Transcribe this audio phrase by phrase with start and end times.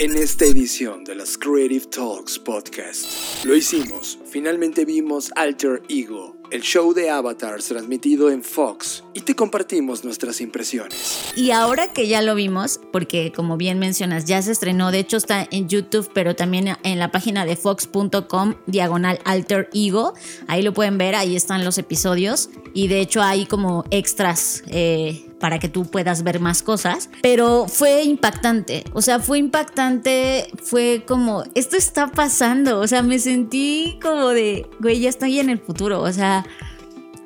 [0.00, 3.44] en esta edición de las Creative Talks Podcast.
[3.44, 9.34] Lo hicimos, finalmente vimos Alter Ego, el show de avatars transmitido en Fox, y te
[9.34, 11.32] compartimos nuestras impresiones.
[11.34, 15.16] Y ahora que ya lo vimos, porque como bien mencionas, ya se estrenó, de hecho
[15.16, 20.14] está en YouTube, pero también en la página de fox.com, diagonal Alter Ego,
[20.46, 24.62] ahí lo pueden ver, ahí están los episodios, y de hecho hay como extras.
[24.68, 30.48] Eh, para que tú puedas ver más cosas, pero fue impactante, o sea, fue impactante,
[30.62, 35.50] fue como, esto está pasando, o sea, me sentí como de, güey, ya estoy en
[35.50, 36.44] el futuro, o sea,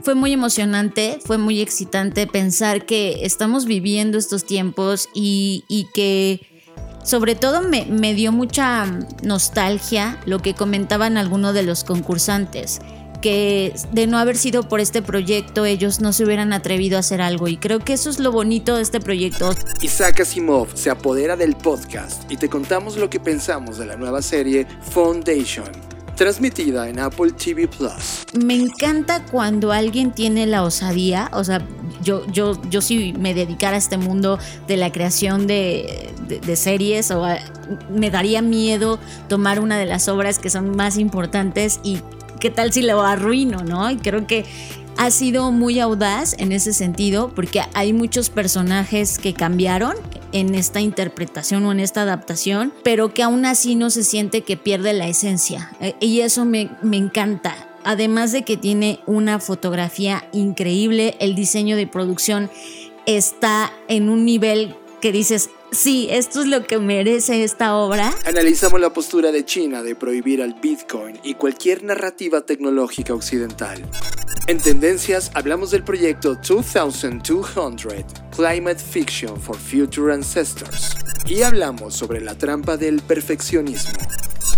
[0.02, 6.40] fue muy emocionante, fue muy excitante pensar que estamos viviendo estos tiempos y, y que
[7.04, 8.86] sobre todo me, me, dio mucha
[9.22, 12.80] nostalgia lo que comentaban algunos de los concursantes
[13.22, 17.22] que de no haber sido por este proyecto ellos no se hubieran atrevido a hacer
[17.22, 19.54] algo y creo que eso es lo bonito de este proyecto.
[19.80, 24.20] Isaac Asimov se apodera del podcast y te contamos lo que pensamos de la nueva
[24.20, 25.70] serie Foundation
[26.16, 28.24] transmitida en Apple TV Plus.
[28.34, 31.66] Me encanta cuando alguien tiene la osadía, o sea,
[32.02, 37.10] yo, yo, yo si me dedicara a este mundo de la creación de, de series,
[37.10, 37.24] o
[37.90, 38.98] me daría miedo
[39.28, 42.00] tomar una de las obras que son más importantes y
[42.42, 43.88] qué tal si lo arruino, ¿no?
[43.88, 44.44] Y creo que
[44.96, 49.94] ha sido muy audaz en ese sentido porque hay muchos personajes que cambiaron
[50.32, 54.56] en esta interpretación o en esta adaptación, pero que aún así no se siente que
[54.56, 55.70] pierde la esencia.
[55.80, 57.54] Eh, y eso me, me encanta.
[57.84, 62.50] Además de que tiene una fotografía increíble, el diseño de producción
[63.06, 68.14] está en un nivel que dices, sí, esto es lo que merece esta obra.
[68.24, 73.82] Analizamos la postura de China de prohibir al Bitcoin y cualquier narrativa tecnológica occidental.
[74.46, 77.50] En Tendencias hablamos del proyecto 2200
[78.34, 83.98] Climate Fiction for Future Ancestors y hablamos sobre la trampa del perfeccionismo.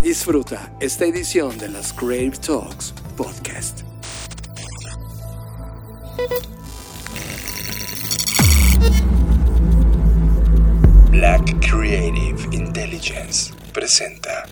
[0.02, 3.82] Disfruta esta edición de las Creative Talks Podcast.
[11.14, 14.48] Black Creative Intelligence presenta.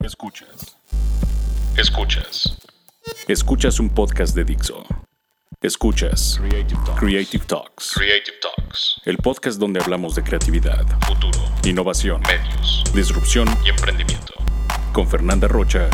[0.00, 0.76] Escuchas.
[1.76, 2.58] Escuchas.
[3.28, 4.84] Escuchas un podcast de Dixo.
[5.60, 7.92] Escuchas Creative Talks.
[7.94, 9.00] Creative Talks.
[9.04, 14.34] El podcast donde hablamos de creatividad, futuro, innovación, medios, disrupción y emprendimiento.
[14.92, 15.88] Con Fernanda Rocha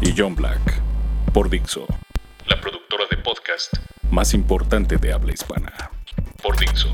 [0.00, 0.82] y John Black.
[1.32, 1.86] Por Dixo,
[3.24, 3.74] podcast
[4.10, 5.72] más importante de habla hispana.
[6.42, 6.88] Por Dixo.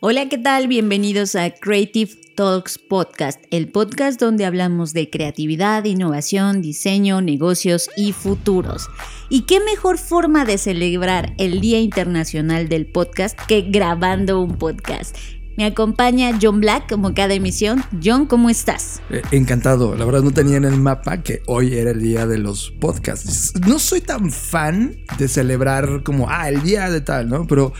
[0.00, 0.68] Hola, ¿qué tal?
[0.68, 8.12] Bienvenidos a Creative Talks Podcast, el podcast donde hablamos de creatividad, innovación, diseño, negocios y
[8.12, 8.88] futuros.
[9.28, 15.16] ¿Y qué mejor forma de celebrar el Día Internacional del Podcast que grabando un podcast?
[15.58, 17.82] Me acompaña John Black como cada emisión.
[18.00, 19.02] John, ¿cómo estás?
[19.10, 19.96] Eh, encantado.
[19.96, 23.54] La verdad no tenía en el mapa que hoy era el día de los podcasts.
[23.66, 27.44] No soy tan fan de celebrar como, ah, el día de tal, ¿no?
[27.48, 27.72] Pero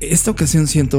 [0.00, 0.98] esta ocasión siento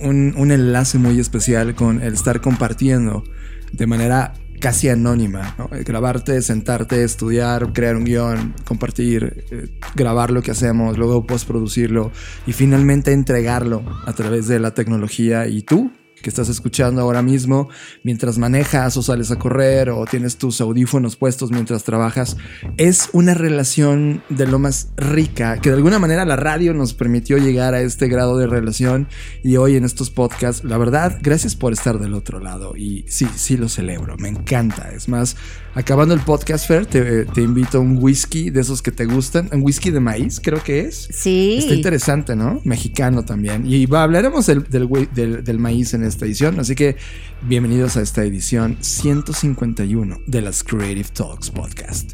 [0.00, 3.22] un, un enlace muy especial con el estar compartiendo
[3.70, 5.68] de manera casi anónima, ¿no?
[5.70, 12.10] Grabarte, sentarte, estudiar, crear un guion, compartir, eh, grabar lo que hacemos, luego postproducirlo
[12.46, 15.90] y finalmente entregarlo a través de la tecnología y tú
[16.22, 17.68] que estás escuchando ahora mismo
[18.02, 22.36] mientras manejas o sales a correr o tienes tus audífonos puestos mientras trabajas,
[22.76, 27.38] es una relación de lo más rica, que de alguna manera la radio nos permitió
[27.38, 29.08] llegar a este grado de relación
[29.42, 33.26] y hoy en estos podcasts, la verdad, gracias por estar del otro lado y sí,
[33.36, 35.36] sí lo celebro, me encanta, es más,
[35.78, 39.48] acabando el podcast, Fer, te, te invito a un whisky de esos que te gustan,
[39.52, 41.08] un whisky de maíz, creo que es.
[41.12, 41.58] Sí.
[41.60, 42.60] Está interesante, ¿no?
[42.64, 43.64] Mexicano también.
[43.64, 46.58] Y va, hablaremos del, del, del, del maíz en esta edición.
[46.58, 46.96] Así que
[47.42, 52.12] bienvenidos a esta edición 151 de las Creative Talks Podcast.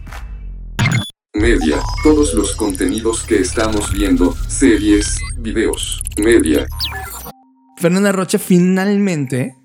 [1.32, 6.66] Media, todos los contenidos que estamos viendo, series, videos, media.
[7.78, 9.56] Fernanda Rocha finalmente,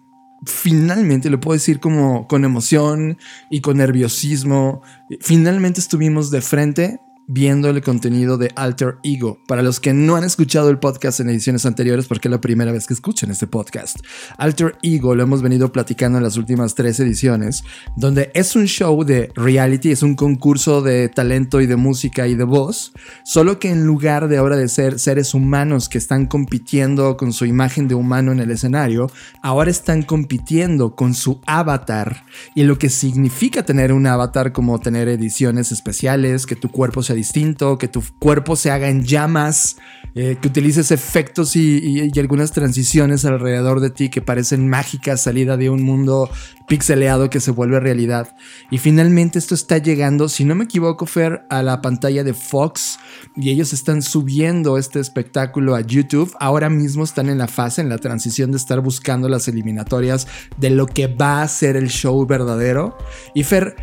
[0.45, 3.18] finalmente, lo puedo decir como con emoción
[3.50, 4.81] y con nerviosismo,
[5.21, 7.00] finalmente estuvimos de frente
[7.31, 9.40] viendo el contenido de Alter Ego.
[9.48, 12.72] Para los que no han escuchado el podcast en ediciones anteriores, porque es la primera
[12.72, 13.98] vez que escuchan este podcast.
[14.40, 17.64] Alter Ego lo hemos venido platicando en las últimas tres ediciones,
[17.96, 22.34] donde es un show de reality, es un concurso de talento y de música y
[22.34, 22.94] de voz,
[23.24, 27.46] solo que en lugar de ahora de ser seres humanos que están compitiendo con su
[27.46, 29.12] imagen de humano en el escenario,
[29.44, 32.25] ahora están compitiendo con su avatar
[32.56, 37.19] y lo que significa tener un avatar como tener ediciones especiales, que tu cuerpo se
[37.19, 39.77] distinto, que tu cuerpo se haga en llamas,
[40.16, 45.69] eh, que utilices efectos y, algunas transiciones alrededor de ti que parecen mágicas, salida de
[45.69, 46.30] un mundo
[46.68, 48.36] pixeleado que se vuelve realidad.
[48.71, 53.00] Y finalmente esto está llegando, si no me equivoco, Fer, a la pantalla de Fox
[53.36, 56.36] y ellos están subiendo este espectáculo a YouTube.
[56.39, 60.27] Ahora mismo están en la fase, en la transición de estar buscando las eliminatorias
[60.57, 62.98] de lo que va a ser el show verdadero.
[63.33, 63.75] Y Fer,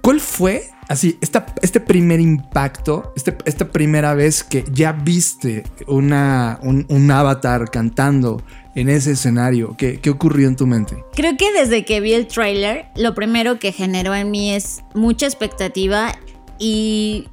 [0.00, 7.10] ¿cuál fue así, este primer impacto, este, esta primera vez que ya viste una, un,
[7.10, 8.42] avatar cantando
[8.74, 10.96] en ese escenario, ¿qué, ¿qué, ocurrió en tu mente?
[11.14, 15.26] Creo que desde que vi el trailer, lo primero que generó en mí es mucha
[15.26, 16.12] expectativa
[16.58, 17.28] y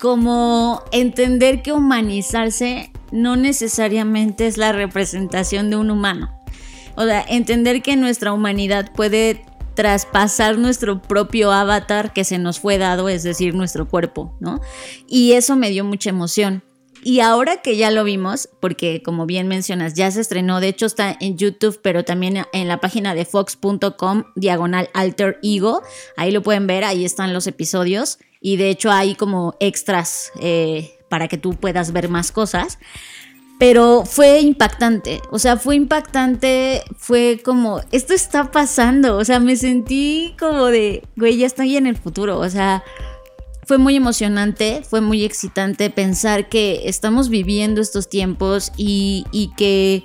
[0.00, 6.30] como entender que humanizarse no necesariamente es la representación de un humano.
[6.94, 9.44] O sea, entender que nuestra humanidad puede
[9.78, 14.60] traspasar nuestro propio avatar que se nos fue dado, es decir, nuestro cuerpo, ¿no?
[15.06, 16.64] Y eso me dio mucha emoción.
[17.04, 20.84] Y ahora que ya lo vimos, porque como bien mencionas, ya se estrenó, de hecho
[20.84, 25.82] está en YouTube, pero también en la página de fox.com, diagonal alter ego,
[26.16, 30.98] ahí lo pueden ver, ahí están los episodios y de hecho hay como extras eh,
[31.08, 32.80] para que tú puedas ver más cosas.
[33.58, 39.56] Pero fue impactante, o sea, fue impactante, fue como, esto está pasando, o sea, me
[39.56, 42.84] sentí como de, güey, ya estoy en el futuro, o sea,
[43.68, 49.26] fue muy emocionante, fue muy excitante pensar que estamos viviendo estos tiempos y,
[49.58, 50.04] que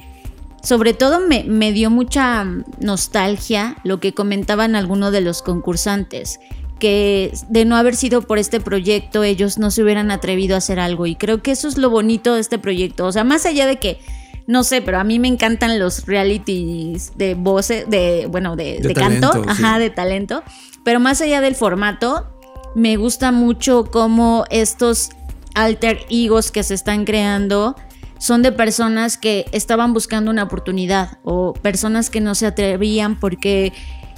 [0.62, 2.44] sobre todo me, me, dio mucha
[2.82, 6.40] nostalgia lo que comentaban algunos de los concursantes,
[6.84, 10.82] que de no haber sido por este proyecto ellos no se hubieran atrevido a hacer
[10.82, 11.06] algo.
[11.06, 13.06] Y creo que eso es lo bonito de este proyecto.
[13.06, 14.00] O sea, más allá de que,
[14.48, 19.32] no sé, pero a mí me encantan los realities de voces, de, bueno, de, canto,
[19.48, 20.44] ajá, de talento.
[20.84, 22.28] Pero más allá del formato,
[22.76, 25.12] me gusta mucho cómo estos
[25.56, 27.78] alter egos que se están creando
[28.20, 33.72] son de personas que estaban buscando una oportunidad o personas que no se atrevían porque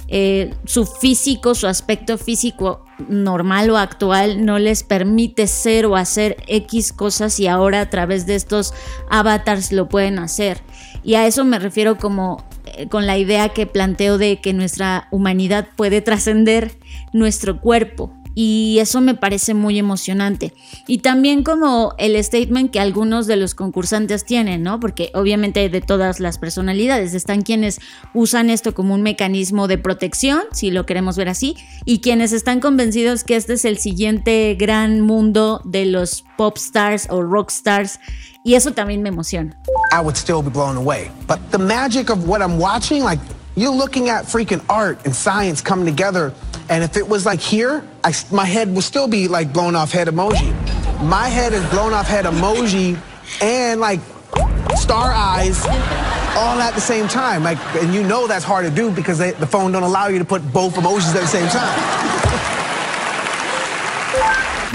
[0.08, 6.36] eh, su físico, su aspecto físico normal o actual no les permite ser o hacer
[6.46, 8.72] X cosas y ahora a través de estos
[9.10, 10.62] avatars lo pueden hacer.
[11.02, 15.08] Y a eso me refiero como eh, con la idea que planteo de que nuestra
[15.10, 16.72] humanidad puede trascender
[17.12, 20.52] nuestro cuerpo y eso me parece muy emocionante.
[20.86, 24.78] Y también como el statement que algunos de los concursantes tienen, ¿no?
[24.78, 27.80] Porque obviamente de todas las personalidades están quienes
[28.12, 31.56] usan esto como un mecanismo de protección, si lo queremos ver así,
[31.86, 37.06] y quienes están convencidos que este es el siguiente gran mundo de los pop stars
[37.08, 37.98] o rock stars.
[38.44, 39.58] Y eso también me emociona.
[39.92, 41.10] I would still be blown away.
[41.26, 43.20] But the magic of what I'm watching, like
[43.56, 46.34] you're looking at freaking art and science coming together.
[46.68, 49.92] And if it was like here, I, my head would still be like blown off
[49.92, 50.52] head emoji.
[51.02, 52.98] My head is blown off head emoji
[53.40, 54.00] and like
[54.76, 55.64] star eyes
[56.36, 57.42] all at the same time.
[57.42, 60.18] Like, and you know that's hard to do because they, the phone don't allow you
[60.18, 61.72] to put both emojis at the same time.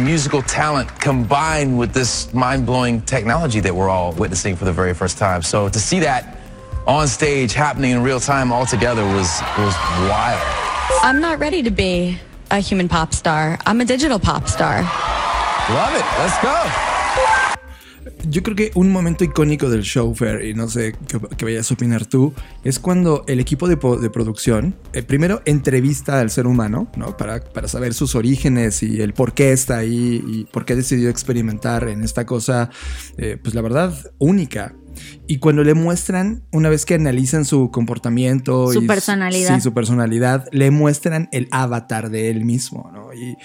[0.03, 5.17] Musical talent combined with this mind-blowing technology that we're all witnessing for the very first
[5.17, 5.41] time.
[5.41, 6.37] So to see that
[6.87, 9.75] on stage happening in real time all together was was
[10.09, 10.41] wild.
[11.03, 12.19] I'm not ready to be
[12.51, 13.57] a human pop star.
[13.65, 14.83] I'm a digital pop star.
[15.69, 16.05] Love it.
[16.19, 16.91] Let's go.
[18.29, 20.95] Yo creo que un momento icónico del show, Fair, y no sé
[21.37, 22.33] qué, vayas a opinar tú,
[22.63, 27.17] es cuando el equipo de, producción, eh, primero entrevista al ser humano, ¿no?
[27.17, 31.09] Para, para, saber sus orígenes y el por qué está ahí y por qué decidió
[31.09, 32.69] experimentar en esta cosa,
[33.17, 34.75] eh, pues la verdad, única.
[35.27, 39.55] Y cuando le muestran, una vez que analizan su comportamiento su personalidad.
[39.55, 43.13] Sí, su personalidad, le muestran el avatar de él mismo, ¿no?
[43.13, 43.37] Y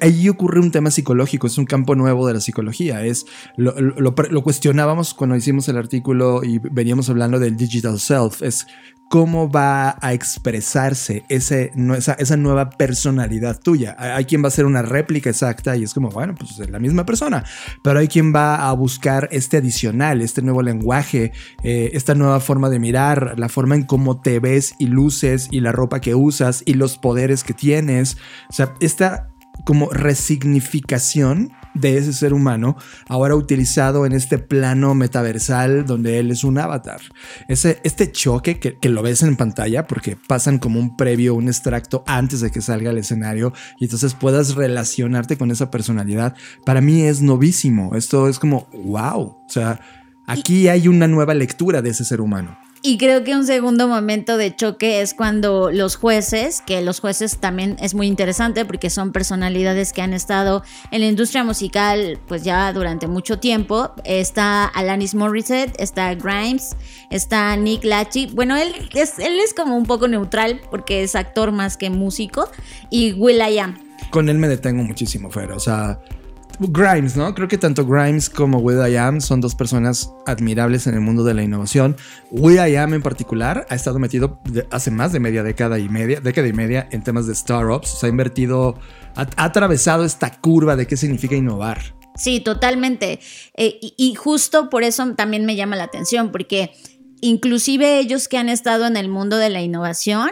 [0.00, 3.04] ahí, ocurre un tema psicológico, es un campo nuevo de la psicología.
[3.04, 3.26] Es,
[3.56, 8.42] lo, lo cuestionábamos cuando hicimos el artículo y veníamos hablando del digital self.
[8.42, 8.66] Es
[9.14, 13.94] cómo va a expresarse ese, esa, esa, nueva personalidad tuya.
[13.96, 16.80] Hay quien va a hacer una réplica exacta y es como, bueno, pues es la
[16.80, 17.44] misma persona,
[17.82, 22.70] pero hay quien va a buscar este adicional, este nuevo lenguaje, eh, esta nueva forma
[22.70, 26.62] de mirar, la forma en cómo te ves y luces y la ropa que usas
[26.66, 28.16] y los poderes que tienes.
[28.48, 29.28] O sea, esta
[29.64, 32.76] como resignificación de ese ser humano,
[33.08, 37.00] ahora utilizado en este plano metaversal donde él es un avatar.
[37.48, 41.48] Ese, este choque que, que, lo ves en pantalla, porque pasan como un previo, un
[41.48, 46.80] extracto antes de que salga al escenario, y entonces puedas relacionarte con esa personalidad, para
[46.80, 47.96] mí es novísimo.
[47.96, 49.80] Esto es como, wow, o sea,
[50.26, 52.56] aquí hay una nueva lectura de ese ser humano.
[52.86, 57.38] Y creo que un segundo momento de choque es cuando los jueces, que los jueces
[57.38, 62.44] también es muy interesante porque son personalidades que han estado en la industria musical pues
[62.44, 63.94] ya durante mucho tiempo.
[64.04, 66.76] Está Alanis Morissette, está Grimes,
[67.08, 68.26] está Nick Lachey.
[68.26, 72.50] Bueno, él es, él es como un poco neutral porque es actor más que músico.
[72.90, 73.78] Y Will.i.am.
[74.10, 75.52] Con él me detengo muchísimo, Fer.
[75.52, 76.00] O sea,
[76.58, 77.34] Grimes, ¿no?
[77.34, 81.42] Creo que tanto Grimes como Will.i.am son dos personas admirables en el mundo de la
[81.42, 81.96] innovación.
[82.30, 86.52] Will.i.am en particular ha estado metido hace más de media década y media, década y
[86.52, 87.98] media en temas de startups.
[87.98, 88.78] Se ha invertido,
[89.16, 91.96] ha, atravesado esta curva de qué significa innovar.
[92.16, 93.20] Sí, totalmente.
[93.56, 96.72] Eh, y justo por eso también me llama la atención, porque
[97.20, 100.30] inclusive ellos que han estado en el mundo de la innovación,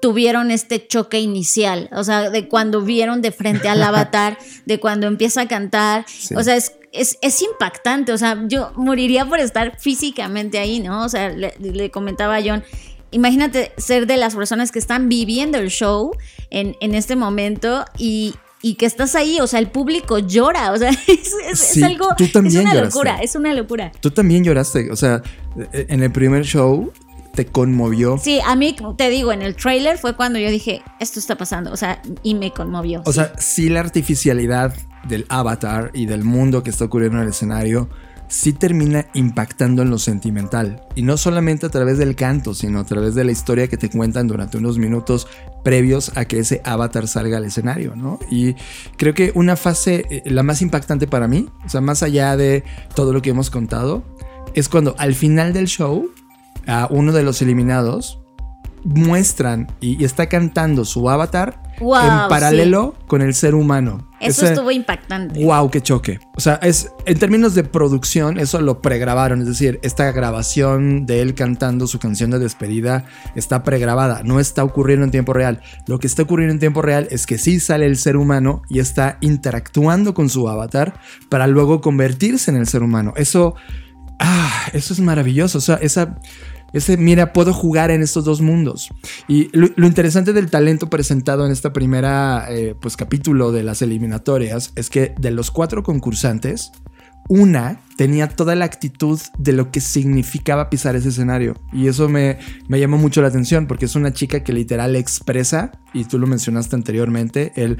[0.00, 5.06] tuvieron este choque inicial, o sea, de cuando vieron de frente al avatar, de cuando
[5.06, 10.58] empieza a cantar, o sea, es, es, impactante, o sea, yo moriría por estar físicamente
[10.58, 11.04] ahí, ¿no?
[11.04, 12.64] O sea, le, comentaba a John,
[13.10, 16.12] imagínate ser de las personas que están viviendo el show
[16.50, 20.76] en, en este momento y, y que estás ahí, o sea, el público llora, o
[20.78, 23.92] sea, es, algo, es una locura, es una locura.
[24.00, 25.22] Tú también lloraste, o sea,
[25.72, 26.92] en el primer show
[27.34, 28.18] te conmovió.
[28.18, 31.72] Sí, a mí te digo, en el trailer fue cuando yo dije, esto está pasando,
[31.72, 33.02] o sea, y me conmovió.
[33.06, 34.74] O sea, sí la artificialidad
[35.08, 37.88] del avatar y del mundo que está ocurriendo en el escenario,
[38.30, 40.82] sí termina impactando en lo sentimental.
[40.94, 43.90] Y no solamente a través del canto, sino a través de la historia que te
[43.90, 45.26] cuentan durante unos minutos
[45.64, 48.18] previos a que ese avatar salga al escenario, ¿no?
[48.30, 48.54] Y
[48.96, 52.64] creo que una fase, eh, la más impactante para mí, o sea, más allá de
[52.94, 54.04] todo lo que hemos contado,
[54.54, 56.08] es cuando al final del show
[56.70, 58.20] a uno de los eliminados,
[58.84, 64.08] muestran y, está cantando su avatar en paralelo con el ser humano.
[64.20, 65.42] Eso estuvo impactante.
[65.44, 66.20] Wow, qué choque.
[66.36, 69.40] O sea, es en términos de producción, eso lo pregrabaron.
[69.40, 74.62] Es decir, esta grabación de él cantando su canción de despedida está pregrabada, no está
[74.62, 75.62] ocurriendo en tiempo real.
[75.86, 78.78] Lo que está ocurriendo en tiempo real es que sí sale el ser humano y
[78.78, 81.00] está interactuando con su avatar
[81.30, 83.14] para luego convertirse en el ser humano.
[83.16, 83.56] Eso
[84.22, 85.56] Ah, eso es maravilloso.
[85.56, 86.18] O sea, esa,
[86.72, 88.90] ese, mira, puedo jugar en estos dos mundos.
[89.28, 94.72] Y lo, interesante del talento presentado en esta primera, eh, pues, capítulo de las eliminatorias
[94.76, 96.72] es que de los cuatro concursantes,
[97.28, 101.54] una tenía toda la actitud de lo que significaba pisar ese escenario.
[101.72, 105.70] Y eso me, me, llamó mucho la atención porque es una chica que literal expresa,
[105.92, 107.78] y tú lo mencionaste anteriormente, el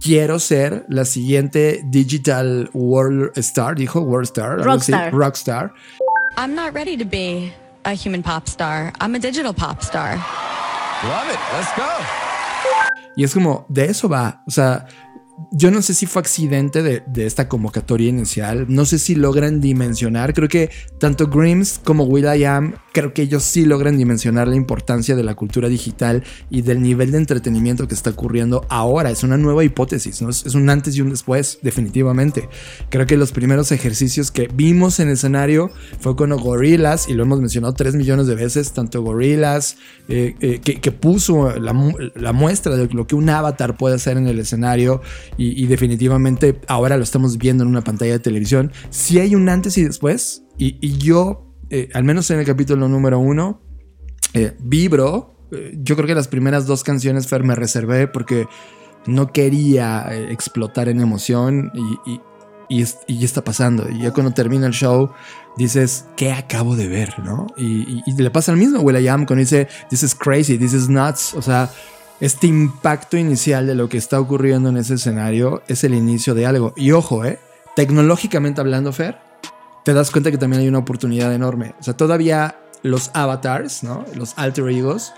[0.00, 5.12] quiero ser la siguiente digital world star, dijo world star, rockstar.
[5.12, 5.72] rockstar.
[6.36, 7.52] I'm not ready to be
[7.84, 8.92] a human pop star.
[9.00, 10.16] I'm a digital pop star.
[11.04, 11.38] Love it.
[11.52, 11.82] Let's go.
[13.16, 14.42] Y es como, de eso va.
[14.46, 14.86] O sea,
[15.50, 20.34] yo no sé si fue accidente de, esta convocatoria inicial, no sé si logran dimensionar,
[20.34, 25.22] creo que tanto Grims como Will.i.am, creo que ellos sí logran dimensionar la importancia de
[25.22, 29.64] la cultura digital y del nivel de entretenimiento que está ocurriendo ahora, es una nueva
[29.64, 30.30] hipótesis, ¿no?
[30.30, 32.48] es, un antes y un después, definitivamente.
[32.90, 35.70] Creo que los primeros ejercicios que vimos en el escenario
[36.00, 39.76] fue con Gorillaz, y lo hemos mencionado tres millones de veces, tanto Gorillaz,
[40.08, 41.74] eh, eh, que, puso la,
[42.14, 45.00] la muestra de lo que un avatar puede hacer en el escenario,
[45.36, 48.72] y, definitivamente ahora lo estamos viendo en una pantalla de televisión.
[48.90, 53.18] Si hay un antes y después, y, yo, eh, al menos en el capítulo número
[53.18, 53.62] uno,
[54.34, 55.48] eh, vibro.
[55.50, 58.46] Eh, yo creo que las primeras dos canciones, Fer, me reservé porque
[59.06, 62.20] no quería explotar en emoción y,
[62.68, 63.88] y, y, está pasando.
[63.88, 65.12] Y ya cuando termina el show,
[65.56, 67.18] dices, ¿qué acabo de ver?
[67.20, 67.46] ¿no?
[67.56, 70.90] Y, le pasa al mismo Will I Am cuando dice, This is crazy, this is
[70.90, 71.32] nuts.
[71.32, 71.70] O sea,
[72.20, 76.44] este impacto inicial de lo que está ocurriendo en ese escenario es el inicio de
[76.44, 76.74] algo.
[76.76, 77.38] Y ojo, ¿eh?
[77.74, 79.31] Tecnológicamente hablando, Fer,
[79.84, 81.74] te das cuenta que también hay una oportunidad enorme.
[81.80, 84.04] O sea, todavía los avatars, ¿no?
[84.14, 85.12] Los alter egos,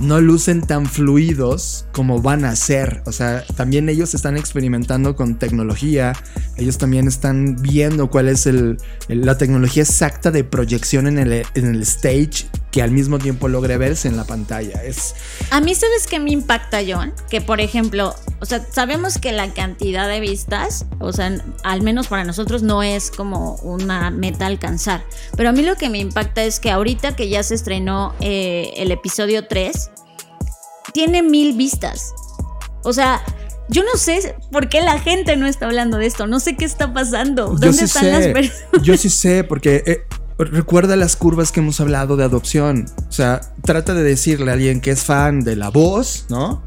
[0.00, 3.02] no lucen tan fluidos como van a ser.
[3.06, 6.12] O sea, también ellos están experimentando con tecnología.
[6.56, 8.48] Ellos también están viendo cuál es
[9.08, 13.78] la tecnología exacta de proyección en el, en el stage que al mismo tiempo logre
[13.78, 14.82] verse en la pantalla.
[14.82, 15.14] Es...
[15.50, 17.14] A mí, ¿sabes qué me impacta, John?
[17.30, 22.08] Que, por ejemplo, o sea, sabemos que la cantidad de vistas, o sea, al menos
[22.08, 25.02] para nosotros no es como una meta alcanzar.
[25.36, 28.72] Pero a mí lo que me impacta es que ahorita que ya se estrenó eh,
[28.76, 29.90] el episodio 3,
[30.92, 32.12] tiene mil vistas.
[32.82, 33.22] O sea,
[33.68, 36.26] yo no sé por qué la gente no está hablando de esto.
[36.26, 37.48] No sé qué está pasando.
[37.48, 38.82] ¿Dónde están las personas?
[38.82, 40.04] Yo sí sé, porque eh,
[40.38, 42.86] recuerda las curvas que hemos hablado de adopción.
[43.08, 46.62] O sea, trata de decirle a alguien que es fan de la voz, ¿no?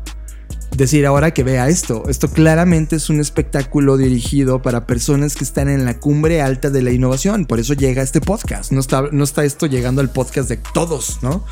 [0.75, 2.03] decir ahora que vea esto.
[2.07, 6.81] Esto claramente es un espectáculo dirigido para personas que están en la cumbre alta de
[6.81, 7.45] la innovación.
[7.45, 8.71] Por eso llega este podcast.
[8.71, 11.45] No está, no está esto llegando al podcast de todos, ¿no?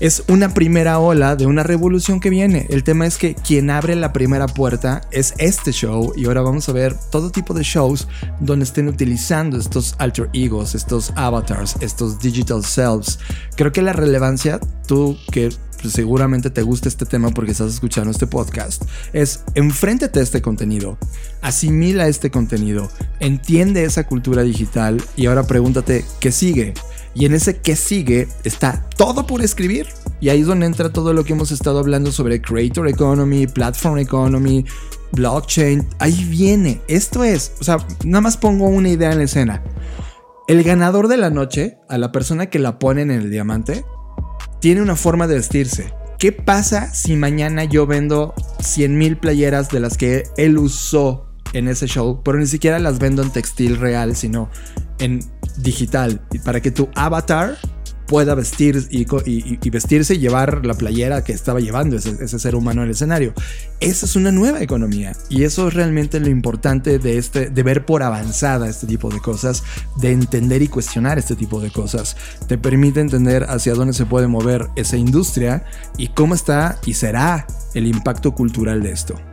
[0.00, 2.66] Es una primera ola de una revolución que viene.
[2.70, 6.68] El tema es que quien abre la primera puerta es este show y ahora vamos
[6.68, 8.06] a ver todo tipo de shows
[8.38, 13.18] donde estén utilizando estos alter egos, estos avatars, estos digital selves.
[13.56, 15.48] Creo que la relevancia, tú que
[15.82, 20.40] pues, seguramente te gusta este tema porque estás escuchando este podcast, es enfréntete a este
[20.40, 20.96] contenido,
[21.42, 22.88] asimila este contenido,
[23.18, 26.74] entiende esa cultura digital y ahora pregúntate qué sigue.
[27.18, 29.88] Y en ese que sigue está todo por escribir.
[30.20, 33.98] Y ahí es donde entra todo lo que hemos estado hablando sobre Creator Economy, Platform
[33.98, 34.64] Economy,
[35.12, 35.88] Blockchain.
[35.98, 36.80] Ahí viene.
[36.86, 39.64] Esto es, o sea, nada más pongo una idea en la escena.
[40.46, 43.84] El ganador de la noche, a la persona que la ponen en el diamante,
[44.60, 45.92] tiene una forma de vestirse.
[46.20, 51.68] ¿Qué pasa si mañana yo vendo 100 mil playeras de las que él usó en
[51.68, 54.50] ese show, pero ni siquiera las vendo en textil real, sino
[54.98, 55.20] en
[55.58, 57.58] digital, para que tu avatar
[58.08, 62.86] pueda vestir y, vestirse y llevar la playera que estaba llevando ese, ser humano en
[62.86, 63.34] el escenario.
[63.80, 67.84] Esa es una nueva economía y eso es realmente lo importante de, este, de ver
[67.84, 69.62] por avanzada este tipo de cosas,
[70.00, 72.16] de entender y cuestionar este tipo de cosas.
[72.48, 75.64] Te permite entender hacia dónde se puede mover esa industria
[75.98, 79.27] y cómo está y será el impacto cultural de esto.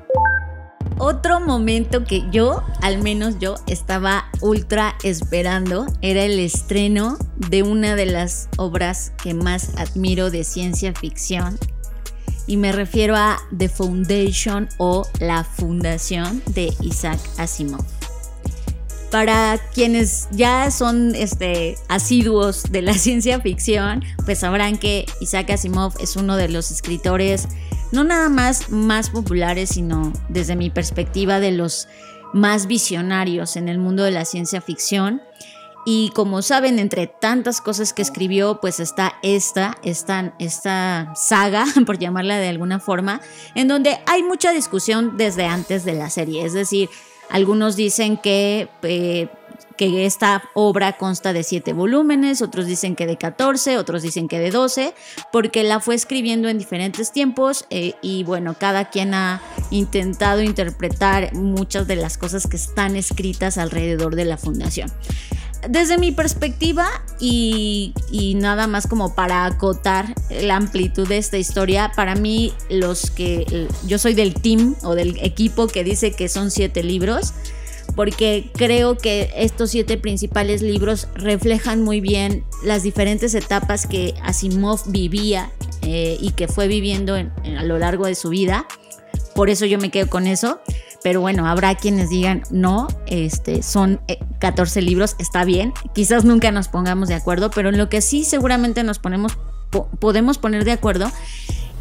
[0.98, 7.96] Otro momento que yo, al menos yo, estaba ultra esperando era el estreno de una
[7.96, 11.60] de las obras que más admiro de ciencia ficción.
[12.48, 17.84] Y me refiero a The Foundation o La Fundación de Isaac Asimov.
[19.12, 25.94] Para quienes ya son este, asiduos de la ciencia ficción, pues sabrán que Isaac Asimov
[26.00, 27.48] es uno de los escritores
[27.92, 31.88] no nada más más populares, sino desde mi perspectiva de los
[32.34, 35.22] más visionarios en el mundo de la ciencia ficción.
[35.88, 42.00] Y como saben, entre tantas cosas que escribió, pues está esta, esta, esta saga, por
[42.00, 43.22] llamarla de alguna forma,
[43.54, 46.44] en donde hay mucha discusión desde antes de la serie.
[46.44, 46.90] Es decir,
[47.30, 49.28] algunos dicen que eh,
[49.76, 54.40] que esta obra consta de siete volúmenes, otros dicen que de 14, otros dicen que
[54.40, 54.94] de 12,
[55.32, 61.34] porque la fue escribiendo en diferentes tiempos eh, y bueno, cada quien ha intentado interpretar
[61.34, 64.92] muchas de las cosas que están escritas alrededor de la fundación.
[65.68, 66.88] Desde mi perspectiva
[67.20, 67.94] y,
[68.38, 73.98] nada más como para acotar la amplitud de esta historia, para mí los que yo
[73.98, 77.34] soy del team o del equipo que dice que son siete libros,
[77.96, 84.82] porque creo que estos siete principales libros reflejan muy bien las diferentes etapas que Asimov
[84.88, 88.68] vivía eh, y que fue viviendo a lo largo de su vida.
[89.34, 90.60] Por eso yo me quedo con eso.
[91.06, 94.02] Pero bueno, habrá quienes digan, no, este, son
[94.40, 95.72] 14 eh, libros, está bien.
[95.94, 99.38] Quizás nunca nos pongamos de acuerdo, pero en lo que sí seguramente nos ponemos,
[100.00, 101.12] podemos poner de acuerdo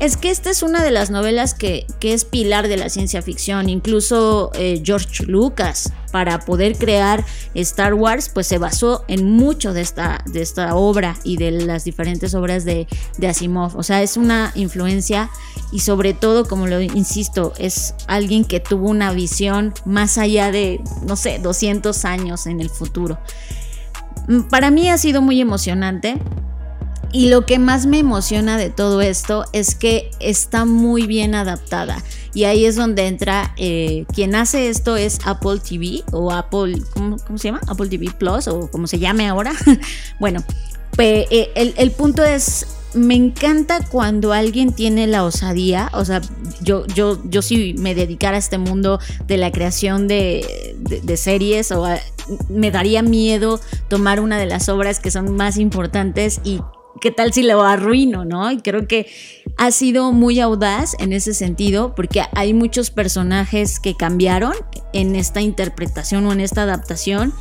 [0.00, 3.68] es que esta es una de las novelas que, es pilar de la ciencia ficción.
[3.68, 9.80] Incluso eh, George Lucas, para poder crear Star Wars, pues se basó en mucho de
[9.80, 12.86] esta, de esta obra y de las diferentes obras de,
[13.18, 13.76] de Asimov.
[13.76, 15.30] O sea, es una influencia
[15.72, 20.80] y sobre todo, como lo insisto, es alguien que tuvo una visión más allá de,
[21.06, 23.18] no sé, 200 años en el futuro.
[24.28, 26.18] Mm, para mí ha sido muy emocionante
[27.14, 32.02] y lo que más me emociona de todo esto es que está muy bien adaptada.
[32.34, 37.16] Y ahí es donde entra, eh, quien hace esto es Apple TV o Apple, ¿cómo,
[37.36, 37.60] se llama?
[37.68, 39.52] Apple TV Plus o como se llame ahora.
[40.18, 40.42] bueno,
[40.98, 46.20] eh, el, el punto es, me encanta cuando alguien tiene la osadía, o sea,
[46.62, 48.98] yo, yo, yo si me dedicara a este mundo
[49.28, 51.86] de la creación de, de, series, o
[52.48, 56.60] me daría miedo tomar una de las obras que son más importantes y
[57.00, 58.50] ¿qué tal si lo arruino, no?
[58.50, 59.06] Y creo que
[59.56, 64.54] ha sido muy audaz en ese sentido, porque hay muchos personajes que cambiaron
[64.92, 67.32] en esta interpretación o en esta adaptación,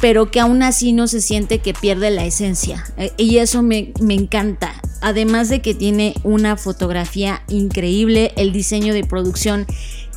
[0.00, 2.84] pero que aún así no se siente que pierde la esencia.
[2.96, 4.74] Eh, y eso me, me encanta.
[5.00, 9.66] Además de que tiene una fotografía increíble, el diseño de producción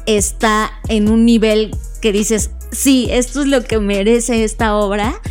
[0.05, 5.21] está en un nivel que dices, sí, esto es lo que merece esta obra.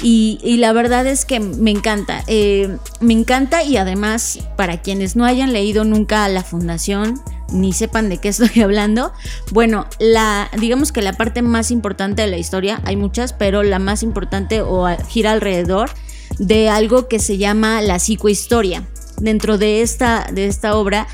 [0.00, 2.22] Y, la verdad es que me encanta.
[2.28, 7.20] Eh, me encanta y además para quienes no hayan leído nunca la fundación
[7.52, 9.12] ni sepan de qué estoy hablando,
[9.50, 13.78] bueno, la digamos que la parte más importante de la historia, hay muchas, pero la
[13.78, 15.90] más importante o gira alrededor
[16.38, 18.84] de algo que se llama la psicohistoria.
[19.16, 21.08] Dentro de esta, de esta obra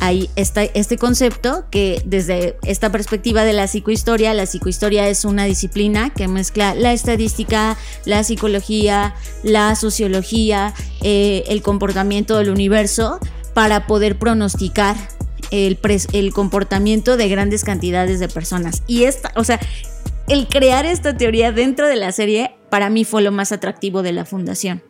[0.00, 5.44] hay esta, este concepto que desde esta perspectiva de la psicohistoria, la psicohistoria es una
[5.44, 13.18] disciplina que mezcla la estadística, la psicología, la sociología, eh, el comportamiento del universo
[13.54, 14.96] para poder pronosticar
[15.50, 15.78] el,
[16.12, 18.82] el comportamiento de grandes cantidades de personas.
[18.86, 19.60] Y esta, o sea,
[20.28, 24.12] el crear esta teoría dentro de la serie para mí fue lo más atractivo de
[24.12, 24.82] la fundación.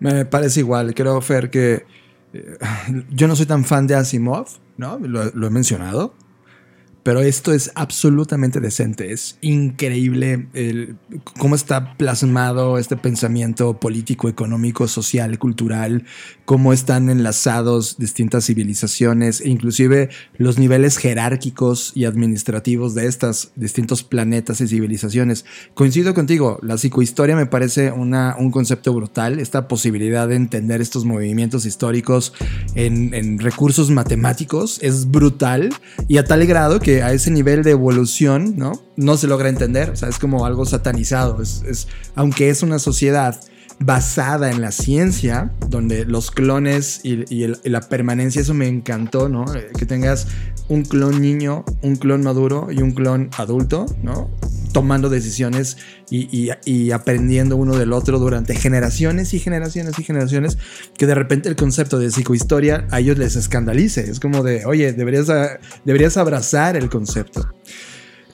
[0.00, 1.84] Me parece igual, creo, Fer, que
[3.10, 4.98] yo no soy tan fan de Asimov, ¿no?
[4.98, 6.14] Lo, he mencionado.
[7.02, 9.12] Pero esto es absolutamente decente.
[9.12, 10.96] Es increíble el,
[11.38, 16.04] cómo está plasmado este pensamiento político, económico, social, cultural,
[16.44, 24.04] cómo están enlazados distintas civilizaciones e inclusive los niveles jerárquicos y administrativos de estos distintos
[24.04, 25.44] planetas y civilizaciones.
[25.74, 31.04] Coincido contigo, la psicohistoria me parece una, un concepto brutal, esta posibilidad de entender estos
[31.04, 32.32] movimientos históricos
[32.74, 35.70] en, en recursos matemáticos es brutal
[36.08, 38.72] y a tal grado que a ese nivel de evolución, ¿no?
[38.96, 43.40] No se logra entender, o sea, es como algo satanizado, es, aunque es una sociedad
[43.78, 49.52] basada en la ciencia, donde los clones y, la permanencia, eso me encantó, ¿no?
[49.54, 50.26] Eh, que tengas
[50.72, 54.30] un clon niño, un clon maduro y un clon adulto, ¿no?
[54.72, 55.76] Tomando decisiones
[56.08, 60.56] y, aprendiendo uno del otro durante generaciones y generaciones y generaciones,
[60.96, 64.10] que de repente el concepto de psicohistoria a ellos les escandalice.
[64.10, 65.26] Es como de, oye, deberías,
[65.84, 67.52] deberías abrazar el concepto.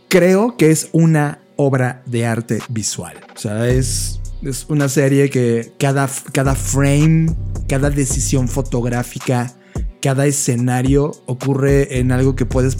[0.09, 3.17] Creo que es una obra de arte visual.
[3.35, 7.35] O sea, es es una serie que cada, cada frame,
[7.69, 9.53] cada decisión fotográfica,
[10.01, 12.77] cada escenario ocurre en algo que puedes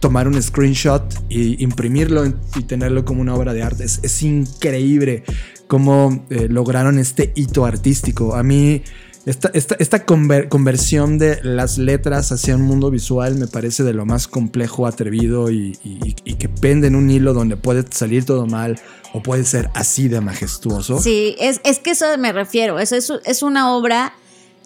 [0.00, 3.84] tomar un screenshot y imprimirlo y tenerlo como una obra de arte.
[3.84, 5.24] Es, increíble
[5.66, 8.34] cómo eh, lograron este hito artístico.
[8.34, 8.82] A mí
[9.26, 14.26] esta, esta, conversión de las letras hacia un mundo visual me parece de lo más
[14.26, 15.72] complejo, atrevido y,
[16.38, 18.80] que pende en un hilo donde puede salir todo mal
[19.12, 20.98] o puede ser así de majestuoso.
[21.00, 22.80] Sí, es, es que eso me refiero.
[22.80, 24.14] es, es una obra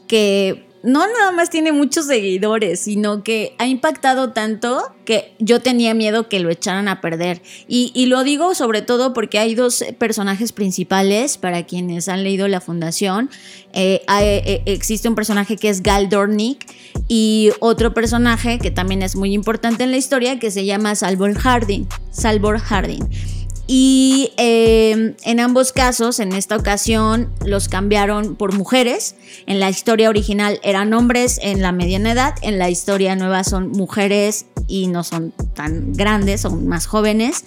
[0.06, 5.94] que no nada más tiene muchos seguidores, sino que ha impactado tanto que yo tenía
[5.94, 7.40] miedo que lo echaran a perder.
[7.66, 12.60] Y, lo digo sobre todo porque hay dos personajes principales para quienes han leído la
[12.60, 13.30] fundación.
[13.72, 16.66] Eh, eh, existe un personaje que es Gal Dornick
[17.08, 21.34] y otro personaje que también es muy importante en la historia que se llama Salvor
[21.34, 21.88] Harding.
[22.10, 23.08] Salvor Harding.
[23.66, 29.16] Y em, en ambos casos, en esta ocasión, los cambiaron por mujeres.
[29.46, 33.70] En la historia original eran hombres en la mediana edad, en la historia nueva son
[33.70, 37.44] mujeres y no son tan grandes, son más jóvenes.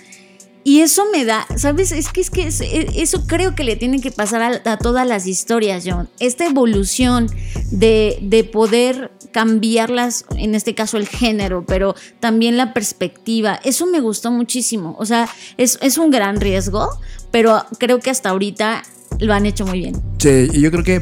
[0.68, 1.94] Y eso me da, ¿sabes?
[1.94, 5.26] Es que, es que e, eso creo que le tiene que pasar a, todas las
[5.26, 6.10] historias, John.
[6.20, 7.32] Esta evolución
[7.72, 13.62] de, de poder cambiarlas, en este caso el género, pero también la perspectiva.
[13.64, 14.98] Eso me gustó muchísimo.
[15.00, 16.90] O sea, es, un gran riesgo,
[17.32, 18.84] pero creo que hasta ahorita
[19.20, 19.96] lo han hecho muy bien.
[20.18, 21.02] Sí, y yo creo que...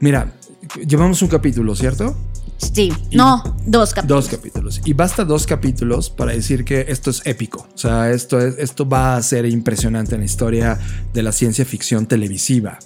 [0.00, 0.34] mira,
[0.84, 2.16] llevamos un capítulo, ¿cierto?
[2.60, 4.24] Sí, no, dos capítulos.
[4.24, 4.80] Dos capítulos.
[4.84, 7.66] Y basta dos capítulos para decir que esto es épico.
[7.74, 10.78] O sea, esto, es, esto va a ser impresionante en la historia
[11.12, 12.78] de la ciencia ficción televisiva.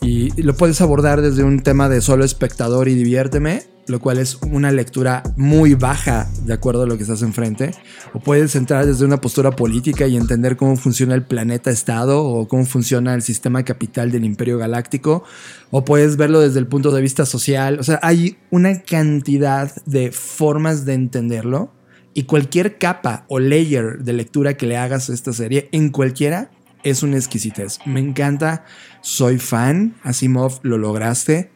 [0.00, 4.38] Y lo puedes abordar desde un tema de solo espectador y diviérteme, lo cual es
[4.42, 7.72] una lectura muy baja de acuerdo a lo que estás enfrente.
[8.12, 12.48] O puedes entrar desde una postura política y entender cómo funciona el planeta Estado o
[12.48, 15.24] cómo funciona el sistema capital del Imperio Galáctico.
[15.70, 17.78] O puedes verlo desde el punto de vista social.
[17.78, 21.72] O sea, hay una cantidad de formas de entenderlo.
[22.12, 26.50] Y cualquier capa o layer de lectura que le hagas a esta serie, en cualquiera,
[26.82, 27.78] es una exquisitez.
[27.84, 28.64] Me encanta,
[29.02, 29.96] soy fan.
[30.02, 31.50] Asimov, lo lograste.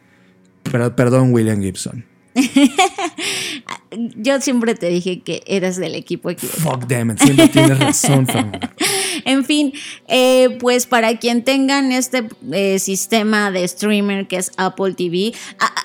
[0.63, 2.10] Pero, perdón, William Gibson.
[4.15, 6.71] Yo siempre te dije que eras del equipo equivocado.
[6.71, 8.25] Fuck them, siempre tienes razón,
[9.25, 9.73] En fin,
[10.07, 15.33] eh, pues para quien tengan este eh, sistema de streamer que es Apple TV,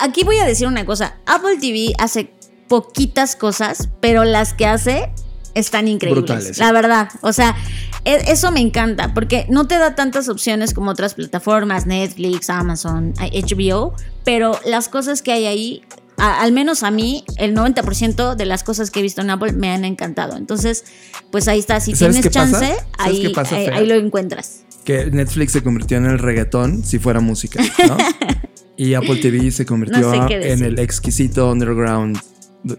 [0.01, 1.17] aquí voy a decir una cosa.
[1.27, 2.31] Apple TV hace
[2.69, 5.11] poquitas cosas, pero las que hace
[5.57, 6.59] están increíbles.
[6.59, 7.09] La verdad.
[7.23, 7.57] O sea,
[8.05, 13.15] e, eso me encanta porque no te da tantas opciones como otras plataformas, Netflix, Amazon,
[13.15, 15.83] HBO, pero las cosas que hay ahí,
[16.17, 19.71] al menos a mí, el 90% de las cosas que he visto en Apple me
[19.71, 20.37] han encantado.
[20.37, 20.85] Entonces,
[21.31, 21.81] pues ahí está.
[21.81, 23.33] Si tienes chance, ahí,
[23.73, 24.63] ahí, lo encuentras.
[24.85, 27.97] Que Netflix se convirtió en el reggaetón si fuera música, ¿no?
[28.77, 32.19] y Apple TV se convirtió en el exquisito underground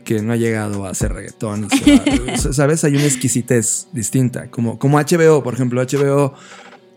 [0.04, 1.70] que no ha llegado a hacer reggaetón.
[2.52, 2.84] ¿Sabes?
[2.84, 4.50] Hay una exquisitez distinta.
[4.50, 6.34] Como, como HBO, por ejemplo, HBO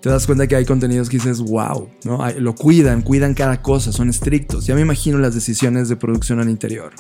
[0.00, 2.26] te das cuenta que hay contenidos que dices, wow, ¿no?
[2.38, 4.66] Lo cuidan, cuidan cada cosa, son estrictos.
[4.66, 6.92] Ya me imagino las decisiones de producción al interior.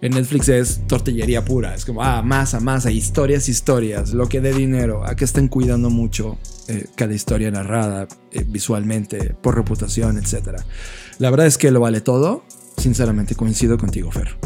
[0.00, 4.52] En Netflix es tortillería pura, es como, ah, masa, masa, historias, historias, lo que dé
[4.52, 5.04] dinero.
[5.06, 10.60] Acá están cuidando mucho eh, cada historia narrada eh, visualmente, por reputación, etc.
[11.18, 12.44] La verdad es que lo vale todo.
[12.78, 14.36] Sinceramente coincido contigo, Fer.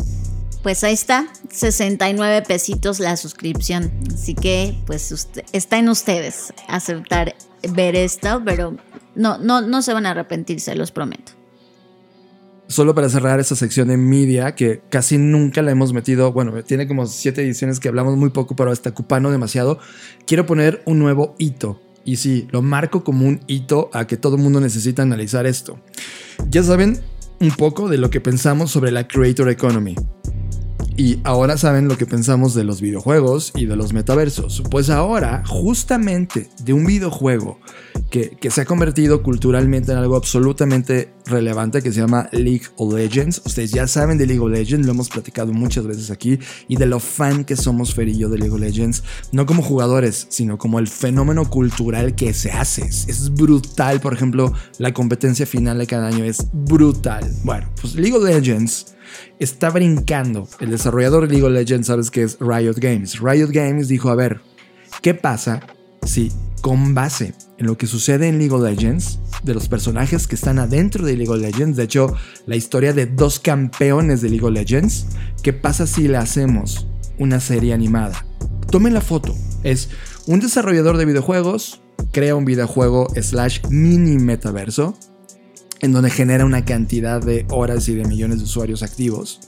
[0.62, 3.90] Pues ahí está, 69 pesitos la suscripción.
[4.12, 7.34] Así que pues está en ustedes aceptar
[7.68, 8.76] ver esto, pero
[9.14, 11.32] no, no, no se van a arrepentir, se los prometo.
[12.68, 16.88] Solo para cerrar esta sección de media, que casi nunca la hemos metido, bueno, tiene
[16.88, 19.78] como siete ediciones que hablamos muy poco, pero está ocupando demasiado,
[20.26, 21.80] quiero poner un nuevo hito.
[22.04, 25.78] Y sí, lo marco como un hito a que todo el mundo necesita analizar esto.
[26.48, 27.00] Ya saben
[27.40, 29.94] un poco de lo que pensamos sobre la Creator Economy.
[30.98, 34.62] Y ahora saben lo que pensamos de los videojuegos y de los metaversos.
[34.70, 37.60] Pues ahora, justamente de un videojuego
[38.10, 42.94] que, que se ha convertido culturalmente en algo absolutamente relevante que se llama League of
[42.94, 43.42] Legends.
[43.44, 46.86] Ustedes ya saben de League of Legends, lo hemos platicado muchas veces aquí, y de
[46.86, 50.56] lo fan que somos Fer y yo de League of Legends, no como jugadores, sino
[50.56, 52.86] como el fenómeno cultural que se hace.
[52.86, 57.30] Es brutal, por ejemplo, la competencia final de cada año es brutal.
[57.44, 58.95] Bueno, pues League of Legends
[59.38, 60.48] está brincando.
[60.60, 63.20] El desarrollador de League of Legends, sabes que es Riot Games.
[63.20, 64.40] Riot Games dijo, a ver,
[65.02, 65.60] ¿qué pasa
[66.04, 70.34] si con base en lo que sucede en League of Legends, de los personajes que
[70.34, 72.14] están adentro de League of Legends, de hecho,
[72.46, 75.06] la historia de dos campeones de League of Legends,
[75.42, 76.86] ¿qué pasa si le hacemos
[77.18, 78.26] una serie animada?
[78.70, 79.34] Tomen la foto.
[79.62, 79.88] Es
[80.26, 84.98] un desarrollador de videojuegos, crea un videojuego slash mini metaverso,
[85.80, 89.40] en donde genera una cantidad de horas y de millones de usuarios activos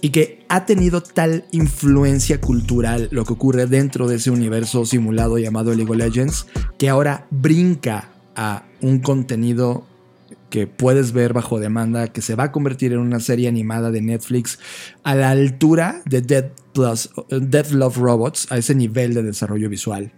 [0.00, 5.38] y que ha tenido tal influencia cultural lo que ocurre dentro de ese universo simulado
[5.38, 6.46] llamado League of Legends
[6.78, 9.86] que ahora brinca a un contenido
[10.50, 14.02] que puedes ver bajo demanda que se va a convertir en una serie animada de
[14.02, 14.58] Netflix
[15.02, 20.12] a la altura de Dead Plus Death Love Robots a ese nivel de desarrollo visual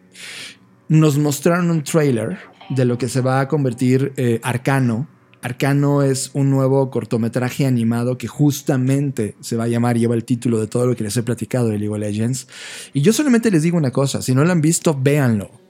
[0.88, 2.38] nos mostraron un trailer
[2.68, 5.08] de lo que se va a convertir eh, Arcano.
[5.46, 10.58] Arcano es un nuevo cortometraje animado que justamente se va a llamar, lleva el título
[10.58, 12.48] de todo lo que les he platicado de League of Legends.
[12.92, 15.65] Y yo solamente les digo una cosa, si no lo han visto, véanlo.